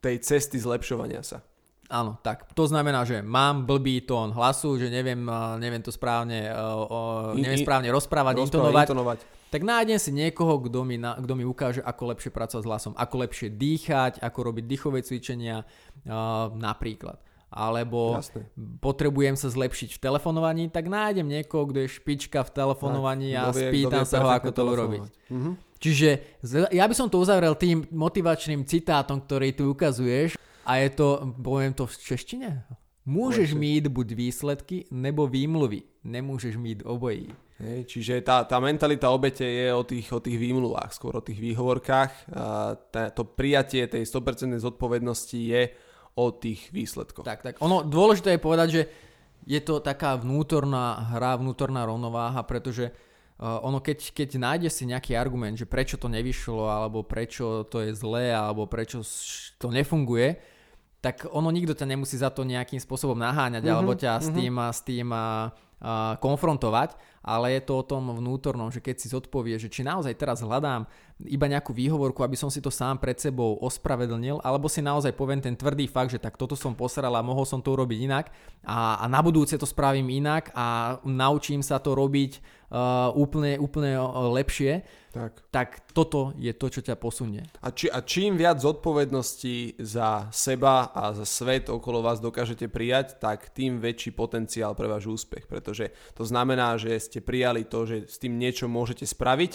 tej 0.00 0.24
cesty 0.24 0.56
zlepšovania 0.56 1.20
sa. 1.20 1.44
Áno, 1.92 2.16
tak 2.24 2.48
to 2.56 2.64
znamená, 2.64 3.04
že 3.04 3.20
mám 3.20 3.68
blbý 3.68 4.08
tón 4.08 4.32
hlasu, 4.32 4.80
že 4.80 4.88
neviem, 4.88 5.28
neviem 5.60 5.84
to 5.84 5.92
správne, 5.92 6.48
uh, 6.48 7.36
neviem 7.36 7.60
správne 7.60 7.92
rozprávať, 7.92 8.40
rozprávať 8.40 8.48
intonovať. 8.48 8.86
intonovať 8.88 9.20
tak 9.52 9.68
nájdem 9.68 10.00
si 10.00 10.08
niekoho, 10.16 10.64
kto 10.64 10.80
mi, 10.80 10.96
na, 10.96 11.12
kto 11.20 11.36
mi 11.36 11.44
ukáže, 11.44 11.84
ako 11.84 12.16
lepšie 12.16 12.32
pracovať 12.32 12.62
s 12.64 12.68
hlasom, 12.72 12.92
ako 12.96 13.14
lepšie 13.28 13.52
dýchať, 13.52 14.24
ako 14.24 14.38
robiť 14.48 14.64
dýchové 14.64 15.04
cvičenia 15.04 15.60
uh, 15.60 16.48
napríklad. 16.56 17.20
Alebo 17.52 18.16
Jasne. 18.16 18.48
potrebujem 18.80 19.36
sa 19.36 19.52
zlepšiť 19.52 20.00
v 20.00 20.02
telefonovaní, 20.08 20.72
tak 20.72 20.88
nájdem 20.88 21.28
niekoho, 21.28 21.68
kto 21.68 21.84
je 21.84 21.88
špička 22.00 22.48
v 22.48 22.50
telefonovaní 22.56 23.36
tak, 23.36 23.44
a 23.44 23.44
vie, 23.52 23.68
spýtam 23.68 24.08
sa 24.08 24.24
ho, 24.24 24.28
ako 24.32 24.50
to 24.56 24.62
urobiť. 24.64 25.04
Mm-hmm. 25.28 25.54
Čiže 25.76 26.08
ja 26.72 26.84
by 26.88 26.94
som 26.96 27.12
to 27.12 27.20
uzavrel 27.20 27.52
tým 27.52 27.84
motivačným 27.92 28.64
citátom, 28.64 29.20
ktorý 29.20 29.52
tu 29.52 29.68
ukazuješ 29.68 30.40
a 30.64 30.80
je 30.80 30.88
to, 30.96 31.28
poviem 31.44 31.76
to 31.76 31.84
v 31.84 31.94
češtine? 32.00 32.48
Môžeš 33.04 33.52
mít 33.52 33.84
buď 33.90 34.14
výsledky 34.16 34.88
nebo 34.88 35.28
výmluvy, 35.28 35.84
nemôžeš 36.06 36.56
mít 36.56 36.80
obojí. 36.86 37.34
Hej, 37.62 37.86
čiže 37.86 38.26
tá, 38.26 38.42
tá 38.42 38.58
mentalita 38.58 39.06
obete 39.14 39.46
je 39.46 39.70
o 39.70 39.86
tých, 39.86 40.10
o 40.10 40.18
tých 40.18 40.34
výmluvách, 40.34 40.90
skôr 40.98 41.14
o 41.14 41.22
tých 41.22 41.38
výhovorkách. 41.38 42.34
Tá, 42.90 43.02
to 43.14 43.22
prijatie 43.22 43.86
tej 43.86 44.02
100% 44.02 44.58
zodpovednosti 44.58 45.38
je 45.38 45.70
o 46.18 46.26
tých 46.34 46.74
výsledkoch. 46.74 47.22
Tak, 47.22 47.40
tak. 47.46 47.54
Ono 47.62 47.86
dôležité 47.86 48.34
je 48.34 48.42
povedať, 48.42 48.68
že 48.74 48.82
je 49.46 49.60
to 49.62 49.78
taká 49.78 50.18
vnútorná 50.18 51.14
hra, 51.14 51.38
vnútorná 51.38 51.86
rovnováha, 51.86 52.42
pretože 52.42 52.90
uh, 52.90 53.62
ono 53.62 53.78
keď, 53.78 54.10
keď 54.10 54.28
nájde 54.42 54.68
si 54.70 54.82
nejaký 54.86 55.14
argument, 55.14 55.54
že 55.54 55.66
prečo 55.66 55.98
to 55.98 56.10
nevyšlo, 56.10 56.66
alebo 56.66 57.06
prečo 57.06 57.62
to 57.66 57.82
je 57.82 57.94
zlé, 57.94 58.34
alebo 58.34 58.66
prečo 58.66 59.06
to 59.58 59.70
nefunguje, 59.70 60.34
tak 61.02 61.26
ono 61.34 61.50
nikto 61.50 61.74
ťa 61.74 61.86
nemusí 61.90 62.14
za 62.14 62.30
to 62.30 62.46
nejakým 62.46 62.78
spôsobom 62.78 63.18
naháňať, 63.18 63.66
mm-hmm, 63.66 63.74
alebo 63.74 63.92
ťa 63.98 64.12
mm-hmm. 64.16 64.26
s 64.30 64.36
tým, 64.38 64.54
s 64.56 64.80
tým 64.86 65.08
uh, 65.10 65.50
konfrontovať 66.22 66.94
ale 67.22 67.54
je 67.54 67.62
to 67.62 67.78
o 67.78 67.86
tom 67.86 68.10
vnútornom, 68.10 68.68
že 68.74 68.82
keď 68.82 68.96
si 68.98 69.06
zodpovie, 69.06 69.54
že 69.56 69.70
či 69.70 69.86
naozaj 69.86 70.18
teraz 70.18 70.42
hľadám 70.42 70.90
iba 71.22 71.46
nejakú 71.46 71.70
výhovorku, 71.70 72.26
aby 72.26 72.34
som 72.34 72.50
si 72.50 72.58
to 72.58 72.66
sám 72.66 72.98
pred 72.98 73.14
sebou 73.14 73.62
ospravedlnil, 73.62 74.42
alebo 74.42 74.66
si 74.66 74.82
naozaj 74.82 75.14
poviem 75.14 75.38
ten 75.38 75.54
tvrdý 75.54 75.86
fakt, 75.86 76.10
že 76.10 76.18
tak 76.18 76.34
toto 76.34 76.58
som 76.58 76.74
posral 76.74 77.14
a 77.14 77.22
mohol 77.22 77.46
som 77.46 77.62
to 77.62 77.78
urobiť 77.78 77.98
inak 78.10 78.34
a, 78.66 78.98
a 78.98 79.04
na 79.06 79.22
budúce 79.22 79.54
to 79.54 79.66
spravím 79.70 80.10
inak 80.10 80.50
a 80.50 80.98
naučím 81.06 81.62
sa 81.62 81.78
to 81.78 81.94
robiť 81.94 82.42
uh, 82.72 83.12
úplne, 83.12 83.60
úplne 83.60 84.00
uh, 84.00 84.32
lepšie, 84.32 84.82
tak. 85.12 85.44
tak 85.52 85.68
toto 85.92 86.32
je 86.40 86.56
to, 86.56 86.66
čo 86.72 86.80
ťa 86.80 86.96
posunie. 86.96 87.44
A, 87.60 87.68
či, 87.68 87.92
a 87.92 88.00
čím 88.00 88.40
viac 88.40 88.64
zodpovedností 88.64 89.76
za 89.76 90.32
seba 90.32 90.88
a 90.88 91.12
za 91.12 91.28
svet 91.28 91.68
okolo 91.68 92.00
vás 92.00 92.18
dokážete 92.18 92.72
prijať, 92.72 93.20
tak 93.20 93.52
tým 93.52 93.76
väčší 93.76 94.16
potenciál 94.16 94.72
pre 94.72 94.88
váš 94.88 95.04
úspech, 95.12 95.44
pretože 95.44 95.92
to 96.16 96.24
znamená, 96.24 96.80
že 96.80 96.96
ste 96.96 97.20
prijali 97.20 97.68
to, 97.68 97.84
že 97.84 98.08
s 98.08 98.16
tým 98.16 98.40
niečo 98.40 98.72
môžete 98.72 99.04
spraviť 99.04 99.52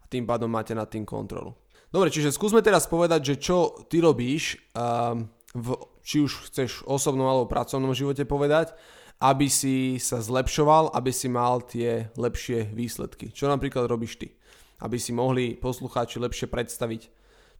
a 0.00 0.06
tým 0.06 0.24
pádom 0.24 0.46
máte 0.46 0.72
nad 0.72 0.86
tým 0.86 1.02
kontrolu. 1.02 1.58
Dobre, 1.90 2.14
čiže 2.14 2.30
skúsme 2.30 2.62
teraz 2.62 2.86
povedať, 2.86 3.34
že 3.34 3.42
čo 3.42 3.82
ty 3.90 3.98
robíš, 3.98 4.62
um, 4.78 5.26
v, 5.50 5.74
či 6.06 6.22
už 6.22 6.46
chceš 6.46 6.86
osobnom 6.86 7.26
alebo 7.26 7.50
pracovnom 7.50 7.90
živote 7.90 8.22
povedať, 8.22 8.78
aby 9.20 9.52
si 9.52 10.00
sa 10.00 10.24
zlepšoval, 10.24 10.96
aby 10.96 11.12
si 11.12 11.28
mal 11.28 11.60
tie 11.60 12.08
lepšie 12.16 12.72
výsledky. 12.72 13.28
Čo 13.28 13.52
napríklad 13.52 13.84
robíš 13.84 14.16
ty? 14.16 14.32
Aby 14.80 14.96
si 14.96 15.12
mohli 15.12 15.52
poslucháči 15.60 16.16
lepšie 16.16 16.48
predstaviť, 16.48 17.02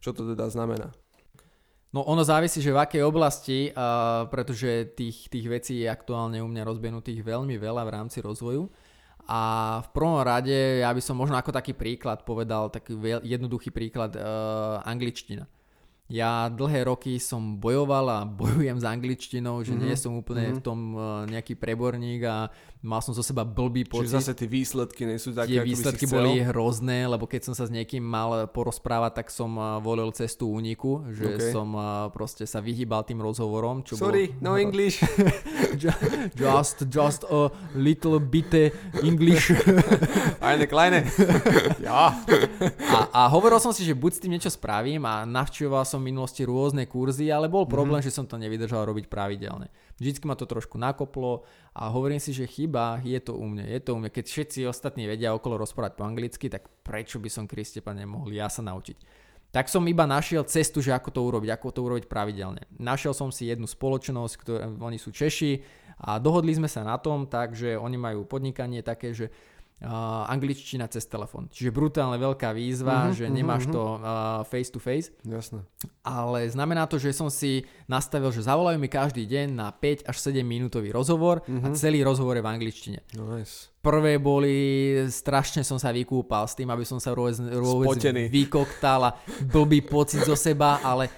čo 0.01 0.09
to 0.09 0.33
teda 0.33 0.49
znamená. 0.49 0.89
No 1.91 2.01
ono 2.07 2.23
závisí, 2.23 2.63
že 2.63 2.73
v 2.73 2.81
akej 2.81 3.03
oblasti, 3.03 3.69
uh, 3.69 4.25
pretože 4.31 4.95
tých, 4.95 5.27
tých 5.27 5.45
vecí 5.51 5.85
je 5.85 5.91
aktuálne 5.91 6.39
u 6.39 6.47
mňa 6.47 6.63
rozbenutých 6.63 7.21
veľmi 7.21 7.59
veľa 7.59 7.83
v 7.83 7.93
rámci 7.93 8.23
rozvoju. 8.23 8.65
A 9.27 9.41
v 9.85 9.87
prvom 9.93 10.17
rade, 10.23 10.81
ja 10.81 10.89
by 10.89 11.01
som 11.03 11.19
možno 11.19 11.37
ako 11.37 11.53
taký 11.53 11.77
príklad 11.77 12.25
povedal, 12.25 12.73
taký 12.73 12.97
jednoduchý 13.21 13.69
príklad, 13.69 14.17
uh, 14.17 14.81
angličtina. 14.87 15.45
Ja 16.11 16.51
dlhé 16.51 16.91
roky 16.91 17.15
som 17.23 17.55
bojoval 17.55 18.05
a 18.11 18.19
bojujem 18.43 18.75
s 18.75 18.85
angličtinou, 18.85 19.63
že 19.63 19.71
mm-hmm. 19.71 19.87
nie 19.87 19.95
som 19.95 20.11
úplne 20.19 20.51
mm-hmm. 20.51 20.59
v 20.59 20.63
tom 20.63 20.79
uh, 20.93 21.23
nejaký 21.31 21.55
preborník 21.55 22.21
a 22.27 22.51
mal 22.81 22.99
som 22.99 23.13
zo 23.13 23.21
seba 23.21 23.45
blbý 23.45 23.85
pocit. 23.85 24.09
Čiže 24.09 24.17
zase 24.19 24.33
tie 24.33 24.49
výsledky 24.49 25.05
nie 25.05 25.21
sú 25.21 25.31
také, 25.31 25.53
Tie 25.53 25.61
výsledky 25.61 26.09
boli 26.09 26.41
hrozné, 26.41 27.05
lebo 27.05 27.29
keď 27.29 27.47
som 27.47 27.53
sa 27.53 27.69
s 27.69 27.71
niekým 27.71 28.01
mal 28.01 28.49
porozprávať, 28.49 29.23
tak 29.23 29.27
som 29.29 29.53
uh, 29.55 29.77
volil 29.79 30.09
cestu 30.11 30.49
úniku, 30.51 31.05
že 31.13 31.37
okay. 31.37 31.53
som 31.53 31.67
uh, 31.77 32.09
proste 32.09 32.43
sa 32.43 32.59
vyhýbal 32.59 33.05
tým 33.05 33.21
rozhovorom. 33.21 33.85
Čo 33.85 34.01
Sorry, 34.01 34.33
bol... 34.35 34.43
no 34.43 34.51
English. 34.65 34.99
just, 36.35 36.83
just 36.89 37.21
a 37.29 37.53
little 37.77 38.19
bit 38.19 38.51
English. 39.05 39.53
Eine 40.41 40.65
kleine. 40.65 41.05
ja. 41.79 42.17
A, 42.89 42.99
a 43.13 43.21
hovoril 43.29 43.61
som 43.61 43.71
si, 43.71 43.85
že 43.85 43.93
buď 43.93 44.11
s 44.11 44.19
tým 44.19 44.33
niečo 44.33 44.49
spravím 44.49 45.05
a 45.05 45.23
navštevoval 45.23 45.85
som 45.85 46.00
v 46.01 46.09
minulosti 46.09 46.41
rôzne 46.41 46.89
kurzy, 46.89 47.29
ale 47.29 47.47
bol 47.47 47.69
problém, 47.69 48.01
mm-hmm. 48.01 48.09
že 48.09 48.17
som 48.17 48.25
to 48.25 48.41
nevydržal 48.41 48.83
robiť 48.89 49.05
pravidelne. 49.07 49.69
Vždycky 50.01 50.25
ma 50.25 50.33
to 50.33 50.49
trošku 50.49 50.81
nakoplo 50.81 51.45
a 51.77 51.93
hovorím 51.93 52.17
si, 52.17 52.33
že 52.33 52.49
chyba 52.49 52.99
je 53.05 53.21
to 53.21 53.37
u 53.37 53.45
mňa, 53.45 53.65
je 53.69 53.79
to 53.85 53.91
u 53.93 53.99
mňa. 54.01 54.09
Keď 54.09 54.25
všetci 54.25 54.59
ostatní 54.65 55.05
vedia 55.05 55.37
okolo 55.37 55.61
rozprávať 55.61 55.93
po 55.93 56.03
anglicky, 56.09 56.49
tak 56.49 56.65
prečo 56.81 57.21
by 57.21 57.29
som 57.29 57.45
Kristepa 57.45 57.93
nemohol 57.93 58.33
ja 58.33 58.49
sa 58.49 58.65
naučiť? 58.65 59.29
Tak 59.51 59.67
som 59.67 59.83
iba 59.83 60.07
našiel 60.07 60.47
cestu, 60.47 60.79
že 60.79 60.95
ako 60.95 61.11
to 61.11 61.21
urobiť, 61.27 61.49
ako 61.51 61.75
to 61.75 61.83
urobiť 61.83 62.05
pravidelne. 62.07 62.63
Našiel 62.79 63.11
som 63.11 63.35
si 63.35 63.51
jednu 63.51 63.67
spoločnosť, 63.67 64.33
ktoré, 64.39 64.63
oni 64.79 64.95
sú 64.95 65.11
Češi 65.11 65.59
a 66.07 66.17
dohodli 66.23 66.55
sme 66.55 66.71
sa 66.71 66.87
na 66.87 66.95
tom, 66.95 67.27
takže 67.27 67.75
oni 67.75 67.99
majú 67.99 68.23
podnikanie 68.23 68.79
také, 68.79 69.11
že 69.11 69.27
uh, 69.81 70.29
angličtina 70.29 70.85
cez 70.87 71.09
telefón. 71.09 71.49
Čiže 71.49 71.73
brutálne 71.73 72.17
veľká 72.21 72.53
výzva, 72.53 73.09
uh-huh, 73.09 73.17
že 73.17 73.25
uh-huh, 73.27 73.37
nemáš 73.37 73.65
uh-huh. 73.67 73.75
to 73.75 73.83
uh, 73.83 73.99
face 74.45 74.69
to 74.69 74.77
face. 74.77 75.09
Jasné. 75.25 75.65
Ale 76.05 76.49
znamená 76.49 76.85
to, 76.85 77.01
že 77.01 77.13
som 77.13 77.33
si 77.33 77.65
nastavil, 77.89 78.29
že 78.29 78.45
zavolajú 78.45 78.77
mi 78.77 78.89
každý 78.89 79.25
deň 79.25 79.47
na 79.53 79.73
5 79.73 80.09
až 80.09 80.17
7 80.21 80.41
minútový 80.45 80.93
rozhovor 80.93 81.41
uh-huh. 81.45 81.65
a 81.65 81.67
celý 81.73 82.05
rozhovor 82.05 82.37
je 82.37 82.45
v 82.45 82.49
angličtine. 82.49 82.99
Nice. 83.17 83.73
Prvé 83.81 84.21
boli, 84.21 84.53
strašne 85.09 85.65
som 85.65 85.81
sa 85.81 85.89
vykúpal 85.89 86.45
s 86.45 86.53
tým, 86.53 86.69
aby 86.69 86.85
som 86.85 87.01
sa 87.01 87.17
rôz, 87.17 87.41
rôz 87.41 87.97
vykoktal 88.29 89.09
a 89.09 89.15
blbý 89.49 89.81
pocit 89.81 90.21
zo 90.21 90.37
seba, 90.37 90.77
ale 90.85 91.09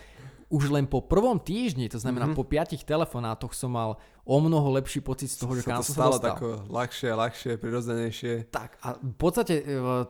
už 0.53 0.69
len 0.69 0.85
po 0.85 1.01
prvom 1.01 1.41
týždni, 1.41 1.89
to 1.89 1.97
znamená 1.97 2.29
mm-hmm. 2.29 2.37
po 2.37 2.45
piatich 2.45 2.85
telefonátoch 2.85 3.57
som 3.57 3.73
mal 3.73 3.97
o 4.23 4.39
mnoho 4.39 4.79
lepší 4.79 5.03
pocit 5.03 5.27
z 5.27 5.35
toho, 5.35 5.59
že 5.59 5.67
kam 5.67 5.83
som 5.83 5.95
sa 5.99 6.07
dostal. 6.07 6.39
tako 6.39 6.63
ľahšie, 6.71 7.11
ľahšie, 7.11 7.51
prirodzenejšie. 7.59 8.33
Tak 8.47 8.79
a 8.79 8.95
v 8.95 9.15
podstate 9.19 9.55
e, 9.59 9.63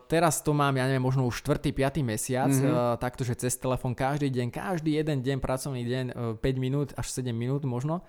teraz 0.06 0.46
to 0.46 0.54
mám, 0.54 0.78
ja 0.78 0.86
neviem, 0.86 1.02
možno 1.02 1.26
už 1.26 1.42
4. 1.42 1.74
5. 1.74 2.06
mesiac, 2.06 2.54
mm-hmm. 2.54 3.02
takto, 3.02 3.26
že 3.26 3.34
cez 3.34 3.58
telefón 3.58 3.98
každý 3.98 4.30
deň, 4.30 4.54
každý 4.54 5.02
jeden 5.02 5.26
deň, 5.26 5.38
pracovný 5.42 5.82
deň, 5.82 6.06
5 6.38 6.46
e, 6.46 6.60
minút 6.62 6.94
až 6.94 7.10
7 7.10 7.34
minút 7.34 7.66
možno. 7.66 8.06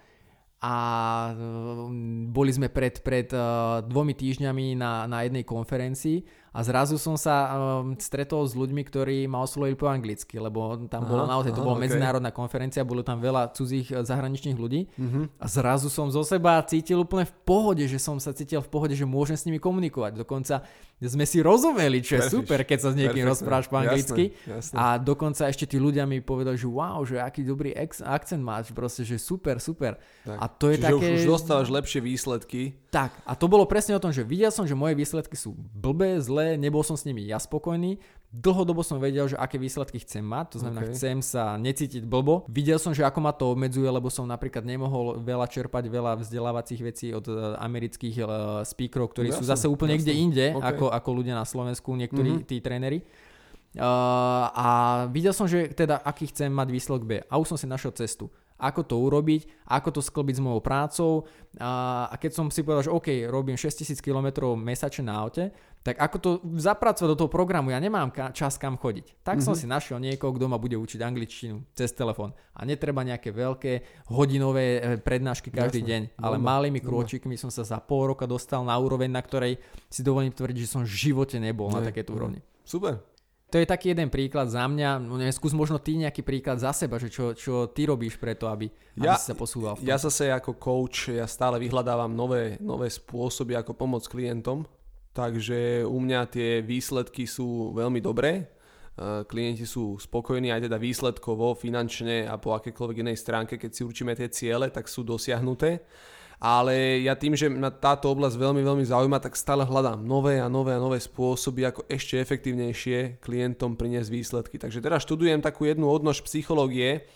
A 0.65 1.37
boli 2.33 2.49
sme 2.49 2.73
pred, 2.73 3.05
pred 3.05 3.29
dvomi 3.85 4.17
týždňami 4.17 4.81
na, 4.81 5.05
na 5.05 5.21
jednej 5.21 5.45
konferencii 5.45 6.25
a 6.55 6.63
zrazu 6.63 7.03
som 7.03 7.19
sa 7.19 7.51
um, 7.51 7.99
stretol 7.99 8.47
s 8.47 8.55
ľuďmi, 8.55 8.87
ktorí 8.87 9.27
ma 9.27 9.43
oslovili 9.43 9.75
po 9.75 9.91
anglicky, 9.91 10.39
lebo 10.39 10.87
tam 10.87 11.03
aha, 11.03 11.11
bolo 11.11 11.25
naozaj, 11.27 11.51
to 11.51 11.67
bola 11.67 11.75
okay. 11.75 11.91
medzinárodná 11.91 12.31
konferencia, 12.31 12.87
bolo 12.87 13.03
tam 13.03 13.19
veľa 13.19 13.51
cudzích 13.51 13.91
eh, 13.91 14.07
zahraničných 14.07 14.55
ľudí 14.55 14.87
uh-huh. 14.95 15.35
a 15.43 15.47
zrazu 15.51 15.91
som 15.91 16.07
zo 16.15 16.23
seba 16.23 16.63
cítil 16.63 17.03
úplne 17.03 17.27
v 17.27 17.35
pohode, 17.43 17.83
že 17.91 17.99
som 17.99 18.23
sa 18.23 18.31
cítil 18.31 18.63
v 18.63 18.71
pohode, 18.71 18.95
že 18.95 19.03
môžem 19.03 19.35
s 19.35 19.43
nimi 19.51 19.59
komunikovať. 19.59 20.23
Dokonca 20.23 20.63
sme 21.03 21.27
si 21.27 21.43
rozumeli, 21.43 21.99
čo 22.01 22.23
je 22.23 22.23
Perfect. 22.23 22.39
super, 22.39 22.59
keď 22.63 22.79
sa 22.79 22.89
s 22.95 22.97
niekým 22.97 23.27
Perfect. 23.27 23.33
rozprávaš 23.35 23.67
po 23.67 23.77
anglicky. 23.83 24.25
Jasne, 24.31 24.55
jasne. 24.55 24.77
A 24.79 24.85
dokonca 25.03 25.43
ešte 25.51 25.67
tí 25.67 25.77
ľudia 25.83 26.07
mi 26.07 26.23
povedali, 26.23 26.55
že 26.55 26.71
wow, 26.71 27.03
že 27.03 27.19
aký 27.19 27.43
dobrý 27.43 27.75
ex- 27.75 28.01
akcent 28.01 28.41
máš, 28.41 28.71
proste, 28.71 29.03
že 29.03 29.19
super, 29.19 29.59
super. 29.59 29.99
Tak. 30.23 30.39
A 30.39 30.47
to 30.47 30.71
je 30.71 30.79
Čiže 30.79 30.87
také... 30.87 30.95
už, 30.95 31.19
už 31.19 31.23
dostávaš 31.27 31.69
lepšie 31.75 31.99
výsledky. 31.99 32.79
Tak, 32.95 33.11
a 33.27 33.35
to 33.35 33.51
bolo 33.51 33.67
presne 33.67 33.99
o 33.99 34.01
tom, 34.01 34.15
že 34.15 34.23
videl 34.23 34.55
som, 34.55 34.71
že 34.71 34.79
moje 34.79 34.95
výsledky 34.95 35.35
sú 35.35 35.59
blbé, 35.75 36.23
zlé, 36.23 36.44
nebol 36.61 36.85
som 36.85 36.95
s 36.95 37.09
nimi 37.09 37.25
ja 37.25 37.41
spokojný. 37.41 37.97
Dlhodobo 38.35 38.83
som 38.83 38.99
vedel, 38.99 39.31
že 39.31 39.39
aké 39.39 39.63
výsledky 39.63 40.03
chcem 40.03 40.21
mať, 40.21 40.59
to 40.59 40.59
znamená, 40.59 40.91
okay. 40.91 40.95
chcem 40.99 41.23
sa 41.23 41.55
necítiť 41.55 42.03
blbo. 42.03 42.43
Videl 42.51 42.83
som, 42.83 42.91
že 42.91 43.07
ako 43.07 43.19
ma 43.23 43.31
to 43.31 43.55
obmedzuje, 43.55 43.87
lebo 43.87 44.11
som 44.11 44.27
napríklad 44.27 44.67
nemohol 44.67 45.23
veľa 45.23 45.47
čerpať 45.47 45.87
veľa 45.87 46.19
vzdelávacích 46.19 46.81
vecí 46.83 47.07
od 47.15 47.25
uh, 47.31 47.55
amerických 47.63 48.17
uh, 48.21 48.29
speakerov, 48.67 49.15
ktorí 49.15 49.31
jasne, 49.31 49.39
sú 49.39 49.45
zase 49.47 49.67
úplne 49.71 49.95
niekde 49.95 50.11
inde, 50.11 50.47
okay. 50.51 50.75
ako, 50.75 50.91
ako 50.91 51.11
ľudia 51.15 51.39
na 51.39 51.47
Slovensku, 51.47 51.95
niektorí 51.95 52.43
mm-hmm. 52.43 52.49
tí 52.51 52.59
tréneri. 52.59 52.99
Uh, 53.75 54.51
a 54.51 54.67
videl 55.15 55.31
som, 55.31 55.47
že 55.47 55.71
teda 55.71 56.03
aký 56.03 56.31
chcem 56.31 56.51
mať 56.51 56.69
výsledok 56.75 57.03
B. 57.07 57.11
A 57.23 57.39
už 57.39 57.55
som 57.55 57.59
si 57.59 57.71
našiel 57.71 57.95
cestu 57.95 58.35
ako 58.55 58.81
to 58.87 58.97
urobiť, 58.97 59.67
ako 59.67 59.99
to 59.99 60.01
sklbiť 60.01 60.39
s 60.39 60.45
mojou 60.45 60.63
prácou 60.63 61.13
a, 61.59 62.07
a 62.07 62.15
keď 62.15 62.31
som 62.39 62.47
si 62.49 62.63
povedal, 62.63 62.87
že 62.87 62.95
OK, 62.95 63.27
robím 63.27 63.59
6000 63.59 63.99
km 63.99 64.55
mesačne 64.55 65.11
na 65.11 65.19
aute, 65.19 65.51
tak 65.85 66.01
ako 66.01 66.17
to 66.17 66.31
zapracovať 66.57 67.09
do 67.13 67.19
toho 67.21 67.31
programu, 67.31 67.69
ja 67.69 67.77
nemám 67.77 68.09
ka- 68.09 68.33
čas 68.33 68.57
kam 68.57 68.81
chodiť. 68.81 69.21
Tak 69.21 69.37
mm-hmm. 69.39 69.45
som 69.45 69.53
mhm. 69.53 69.61
si 69.61 69.67
našiel 69.69 69.99
niekoho, 70.01 70.33
kto 70.33 70.49
ma 70.49 70.57
bude 70.57 70.81
učiť 70.81 71.01
angličtinu 71.05 71.61
cez 71.77 71.93
telefón. 71.93 72.33
A 72.57 72.65
netreba 72.65 73.05
nejaké 73.05 73.29
veľké 73.29 73.73
hodinové 74.09 74.81
e, 74.81 74.97
prednášky 74.97 75.53
každý 75.53 75.85
Jasne. 75.85 75.91
deň, 75.93 76.03
ale 76.25 76.37
Dobre. 76.41 76.49
malými 76.49 76.81
krôčikmi 76.81 77.37
som 77.37 77.53
sa 77.53 77.69
za 77.69 77.85
pol 77.85 78.17
roka 78.17 78.25
dostal 78.25 78.65
na 78.65 78.73
úroveň, 78.81 79.13
na 79.13 79.21
ktorej 79.21 79.61
si 79.93 80.01
dovolím 80.01 80.33
tvrdiť, 80.33 80.65
že 80.65 80.73
som 80.73 80.89
v 80.89 80.91
živote 80.91 81.37
nebol 81.37 81.69
Nie. 81.69 81.77
na 81.77 81.81
takéto 81.93 82.17
úrovni. 82.17 82.41
Super. 82.65 83.05
To 83.53 83.61
je 83.63 83.71
taký 83.71 83.95
jeden 83.95 84.11
príklad 84.11 84.51
za 84.51 84.67
mňa. 84.67 84.99
No, 85.05 85.15
neviem, 85.15 85.31
skús 85.31 85.55
možno 85.55 85.79
ty 85.79 85.95
nejaký 85.95 86.27
príklad 86.27 86.59
za 86.59 86.75
seba, 86.75 86.99
že 86.99 87.07
čo, 87.07 87.37
čo 87.37 87.71
ty 87.71 87.87
robíš 87.87 88.19
preto, 88.19 88.51
aby, 88.51 88.67
ja, 88.99 89.15
aby 89.15 89.21
si 89.21 89.31
sa 89.31 89.37
posúval. 89.37 89.79
Ja 89.85 90.01
zase 90.01 90.33
ako 90.33 90.59
coach, 90.59 91.13
ja 91.13 91.29
stále 91.29 91.61
vyhľadávam 91.63 92.11
nové, 92.11 92.59
nové 92.59 92.91
spôsoby, 92.91 93.55
ako 93.55 93.77
pomôcť 93.77 94.11
klientom. 94.11 94.67
Takže 95.15 95.87
u 95.87 95.99
mňa 96.03 96.21
tie 96.27 96.59
výsledky 96.59 97.25
sú 97.31 97.71
veľmi 97.71 98.03
dobré. 98.03 98.33
E, 98.35 98.45
klienti 99.25 99.63
sú 99.63 99.95
spokojní 99.95 100.51
aj 100.51 100.67
teda 100.67 100.75
výsledkovo, 100.75 101.55
finančne 101.55 102.27
a 102.27 102.35
po 102.35 102.59
akékoľvek 102.59 103.07
inej 103.07 103.23
stránke, 103.23 103.55
keď 103.55 103.71
si 103.71 103.87
určíme 103.87 104.11
tie 104.19 104.27
ciele, 104.27 104.75
tak 104.75 104.91
sú 104.91 105.07
dosiahnuté 105.07 105.87
ale 106.45 107.01
ja 107.01 107.17
tým, 107.17 107.33
že 107.33 107.49
ma 107.49 107.73
táto 107.73 108.13
oblasť 108.13 108.37
veľmi, 108.37 108.61
veľmi 108.61 108.85
zaujíma, 108.85 109.17
tak 109.17 109.33
stále 109.33 109.65
hľadám 109.65 110.05
nové 110.05 110.37
a 110.37 110.51
nové 110.51 110.77
a 110.77 110.83
nové 110.83 111.01
spôsoby, 111.01 111.65
ako 111.65 111.89
ešte 111.89 112.21
efektívnejšie 112.21 113.23
klientom 113.25 113.81
priniesť 113.81 114.11
výsledky. 114.13 114.57
Takže 114.61 114.85
teraz 114.85 115.09
študujem 115.09 115.41
takú 115.41 115.65
jednu 115.65 115.89
odnož 115.89 116.21
psychológie 116.29 117.09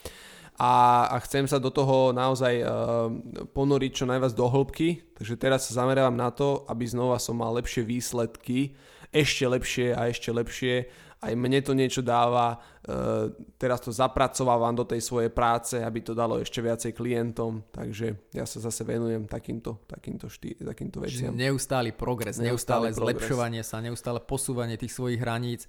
a, 0.59 1.07
a 1.15 1.17
chcem 1.23 1.47
sa 1.47 1.63
do 1.63 1.71
toho 1.71 2.11
naozaj 2.11 2.55
uh, 2.67 3.07
ponoriť 3.55 4.03
čo 4.03 4.05
najviac 4.11 4.35
do 4.35 4.51
hĺbky, 4.51 5.15
takže 5.15 5.39
teraz 5.39 5.71
sa 5.71 5.87
zameriavam 5.87 6.19
na 6.19 6.35
to, 6.35 6.67
aby 6.67 6.83
znova 6.83 7.23
som 7.23 7.39
mal 7.39 7.55
lepšie 7.55 7.87
výsledky, 7.87 8.75
ešte 9.15 9.47
lepšie 9.47 9.95
a 9.95 10.11
ešte 10.11 10.35
lepšie. 10.35 10.91
Aj 11.19 11.35
mne 11.35 11.59
to 11.63 11.75
niečo 11.75 11.99
dáva, 11.99 12.59
e, 12.83 13.31
teraz 13.59 13.83
to 13.83 13.91
zapracovávam 13.91 14.71
do 14.71 14.87
tej 14.87 15.03
svojej 15.03 15.35
práce, 15.35 15.75
aby 15.79 15.99
to 15.99 16.15
dalo 16.15 16.39
ešte 16.39 16.63
viacej 16.63 16.95
klientom, 16.95 17.67
takže 17.75 18.15
ja 18.31 18.47
sa 18.47 18.63
zase 18.63 18.87
venujem 18.87 19.27
takýmto, 19.27 19.83
takýmto, 19.91 20.31
štý, 20.31 20.63
takýmto 20.63 21.03
veciam. 21.03 21.35
Čiže 21.35 21.43
neustály 21.43 21.91
progres, 21.91 22.39
neustále, 22.39 22.95
neustále 22.95 23.15
zlepšovanie 23.15 23.63
sa, 23.67 23.83
neustále 23.83 24.23
posúvanie 24.23 24.79
tých 24.79 24.95
svojich 24.95 25.19
hraníc 25.19 25.67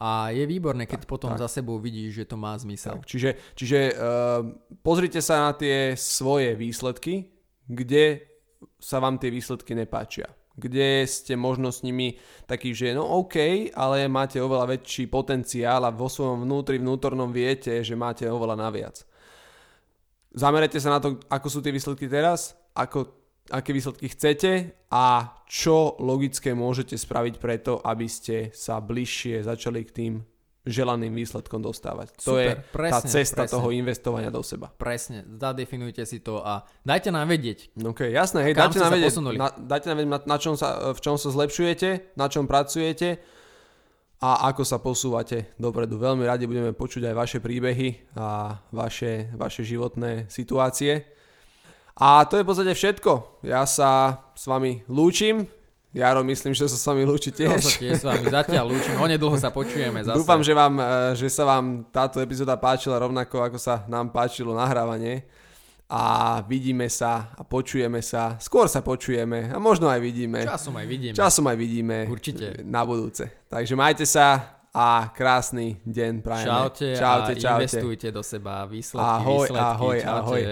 a 0.00 0.32
je 0.32 0.48
výborné, 0.48 0.88
keď 0.88 1.04
tak, 1.04 1.10
potom 1.12 1.36
tak. 1.36 1.44
za 1.44 1.60
sebou 1.60 1.76
vidíš, 1.76 2.24
že 2.24 2.28
to 2.32 2.40
má 2.40 2.56
zmysel. 2.56 2.96
Tak, 2.96 3.04
čiže 3.04 3.30
čiže 3.52 3.78
uh, 3.92 4.40
pozrite 4.80 5.20
sa 5.20 5.46
na 5.46 5.52
tie 5.52 5.92
svoje 5.92 6.56
výsledky, 6.56 7.28
kde 7.68 8.24
sa 8.80 8.96
vám 8.96 9.20
tie 9.20 9.28
výsledky 9.28 9.76
nepáčia 9.76 10.32
kde 10.60 11.08
ste 11.08 11.40
možno 11.40 11.72
s 11.72 11.80
nimi 11.80 12.20
takí, 12.44 12.76
že 12.76 12.92
no 12.92 13.08
OK, 13.24 13.70
ale 13.72 14.10
máte 14.12 14.36
oveľa 14.36 14.76
väčší 14.76 15.08
potenciál 15.08 15.88
a 15.88 15.94
vo 15.94 16.12
svojom 16.12 16.44
vnútri, 16.44 16.76
vnútornom 16.76 17.32
viete, 17.32 17.80
že 17.80 17.96
máte 17.96 18.28
oveľa 18.28 18.60
naviac. 18.60 19.00
Zamerajte 20.36 20.78
sa 20.78 20.94
na 20.94 21.00
to, 21.00 21.16
ako 21.32 21.48
sú 21.48 21.58
tie 21.64 21.72
výsledky 21.72 22.06
teraz, 22.06 22.54
ako, 22.76 23.19
aké 23.48 23.72
výsledky 23.72 24.12
chcete 24.12 24.76
a 24.92 25.32
čo 25.48 25.96
logické 25.98 26.52
môžete 26.52 26.94
spraviť 27.00 27.40
preto, 27.40 27.80
aby 27.80 28.06
ste 28.06 28.52
sa 28.52 28.78
bližšie 28.78 29.42
začali 29.42 29.80
k 29.88 29.90
tým 29.90 30.14
želaným 30.68 31.16
výsledkom 31.16 31.64
dostávať. 31.64 32.12
Super, 32.20 32.20
to 32.20 32.32
je 32.36 32.50
presne, 32.68 32.92
tá 32.92 32.98
cesta 33.00 33.42
presne. 33.48 33.54
toho 33.56 33.68
investovania 33.72 34.28
do 34.28 34.44
seba. 34.44 34.68
Presne, 34.68 35.24
zadefinujte 35.24 36.04
si 36.04 36.20
to 36.20 36.44
a 36.44 36.68
dajte 36.84 37.08
nám 37.08 37.32
vedieť. 37.32 37.72
Ok, 37.80 38.04
jasné, 38.12 38.44
hej, 38.44 38.54
dajte 38.54 38.76
nám, 38.76 38.92
vedieť, 38.92 39.14
na, 39.40 39.48
dajte 39.56 39.86
nám 39.88 39.96
vedieť, 40.04 40.12
na, 40.12 40.20
na 40.20 40.36
čom 40.36 40.54
sa, 40.60 40.92
v 40.92 41.00
čom 41.00 41.16
sa 41.16 41.28
zlepšujete, 41.32 42.12
na 42.12 42.28
čom 42.28 42.44
pracujete 42.44 43.24
a 44.20 44.52
ako 44.52 44.62
sa 44.68 44.76
posúvate 44.76 45.56
dopredu. 45.56 45.96
Veľmi 45.96 46.28
radi 46.28 46.44
budeme 46.44 46.76
počuť 46.76 47.08
aj 47.08 47.14
vaše 47.16 47.38
príbehy 47.40 48.12
a 48.20 48.60
vaše, 48.68 49.32
vaše 49.32 49.64
životné 49.64 50.28
situácie. 50.28 51.08
A 52.00 52.24
to 52.24 52.40
je 52.40 52.44
v 52.44 52.48
podstate 52.48 52.72
všetko. 52.72 53.44
Ja 53.44 53.68
sa 53.68 54.24
s 54.32 54.48
vami 54.48 54.80
lúčim. 54.88 55.44
Jaro, 55.92 56.24
myslím, 56.24 56.56
že 56.56 56.64
sa 56.70 56.78
s 56.78 56.86
vami 56.86 57.04
lúči 57.04 57.28
tiež. 57.28 57.60
No, 57.60 57.60
sa 57.60 57.76
tiež 57.76 57.94
s 58.00 58.04
vami 58.06 58.24
zatiaľ 58.30 58.64
lúčim, 58.72 58.94
onedlho 58.96 59.36
sa 59.36 59.52
počujeme 59.52 60.00
zase. 60.06 60.16
Dúfam, 60.16 60.40
že, 60.40 60.54
vám, 60.56 60.80
e, 60.80 60.86
že 61.18 61.28
sa 61.28 61.44
vám 61.44 61.84
táto 61.92 62.22
epizóda 62.22 62.56
páčila 62.56 62.96
rovnako, 63.02 63.42
ako 63.42 63.58
sa 63.60 63.84
nám 63.90 64.08
páčilo 64.14 64.56
nahrávanie. 64.56 65.28
A 65.90 66.38
vidíme 66.46 66.86
sa 66.86 67.34
a 67.34 67.42
počujeme 67.42 67.98
sa, 67.98 68.38
skôr 68.38 68.70
sa 68.70 68.78
počujeme 68.78 69.50
a 69.50 69.58
možno 69.58 69.90
aj 69.90 69.98
vidíme. 69.98 70.46
Časom 70.46 70.78
aj 70.78 70.86
vidíme. 70.86 71.14
Časom 71.18 71.44
aj 71.50 71.56
vidíme. 71.58 71.96
Určite. 72.06 72.62
Na 72.62 72.86
budúce. 72.86 73.26
Takže 73.50 73.74
majte 73.74 74.06
sa 74.06 74.54
a 74.70 75.10
krásny 75.10 75.82
deň 75.82 76.22
prajeme. 76.22 76.46
Čaute, 76.46 76.88
čaute 76.94 77.32
a 77.34 77.42
čaute. 77.42 77.54
investujte 77.58 78.08
do 78.14 78.22
seba 78.22 78.62
výsledky, 78.70 79.02
ahoj, 79.02 79.50
výsledky. 79.50 79.66
Ahoj, 79.66 79.96
čaute. 79.98 80.14
ahoj. 80.14 80.42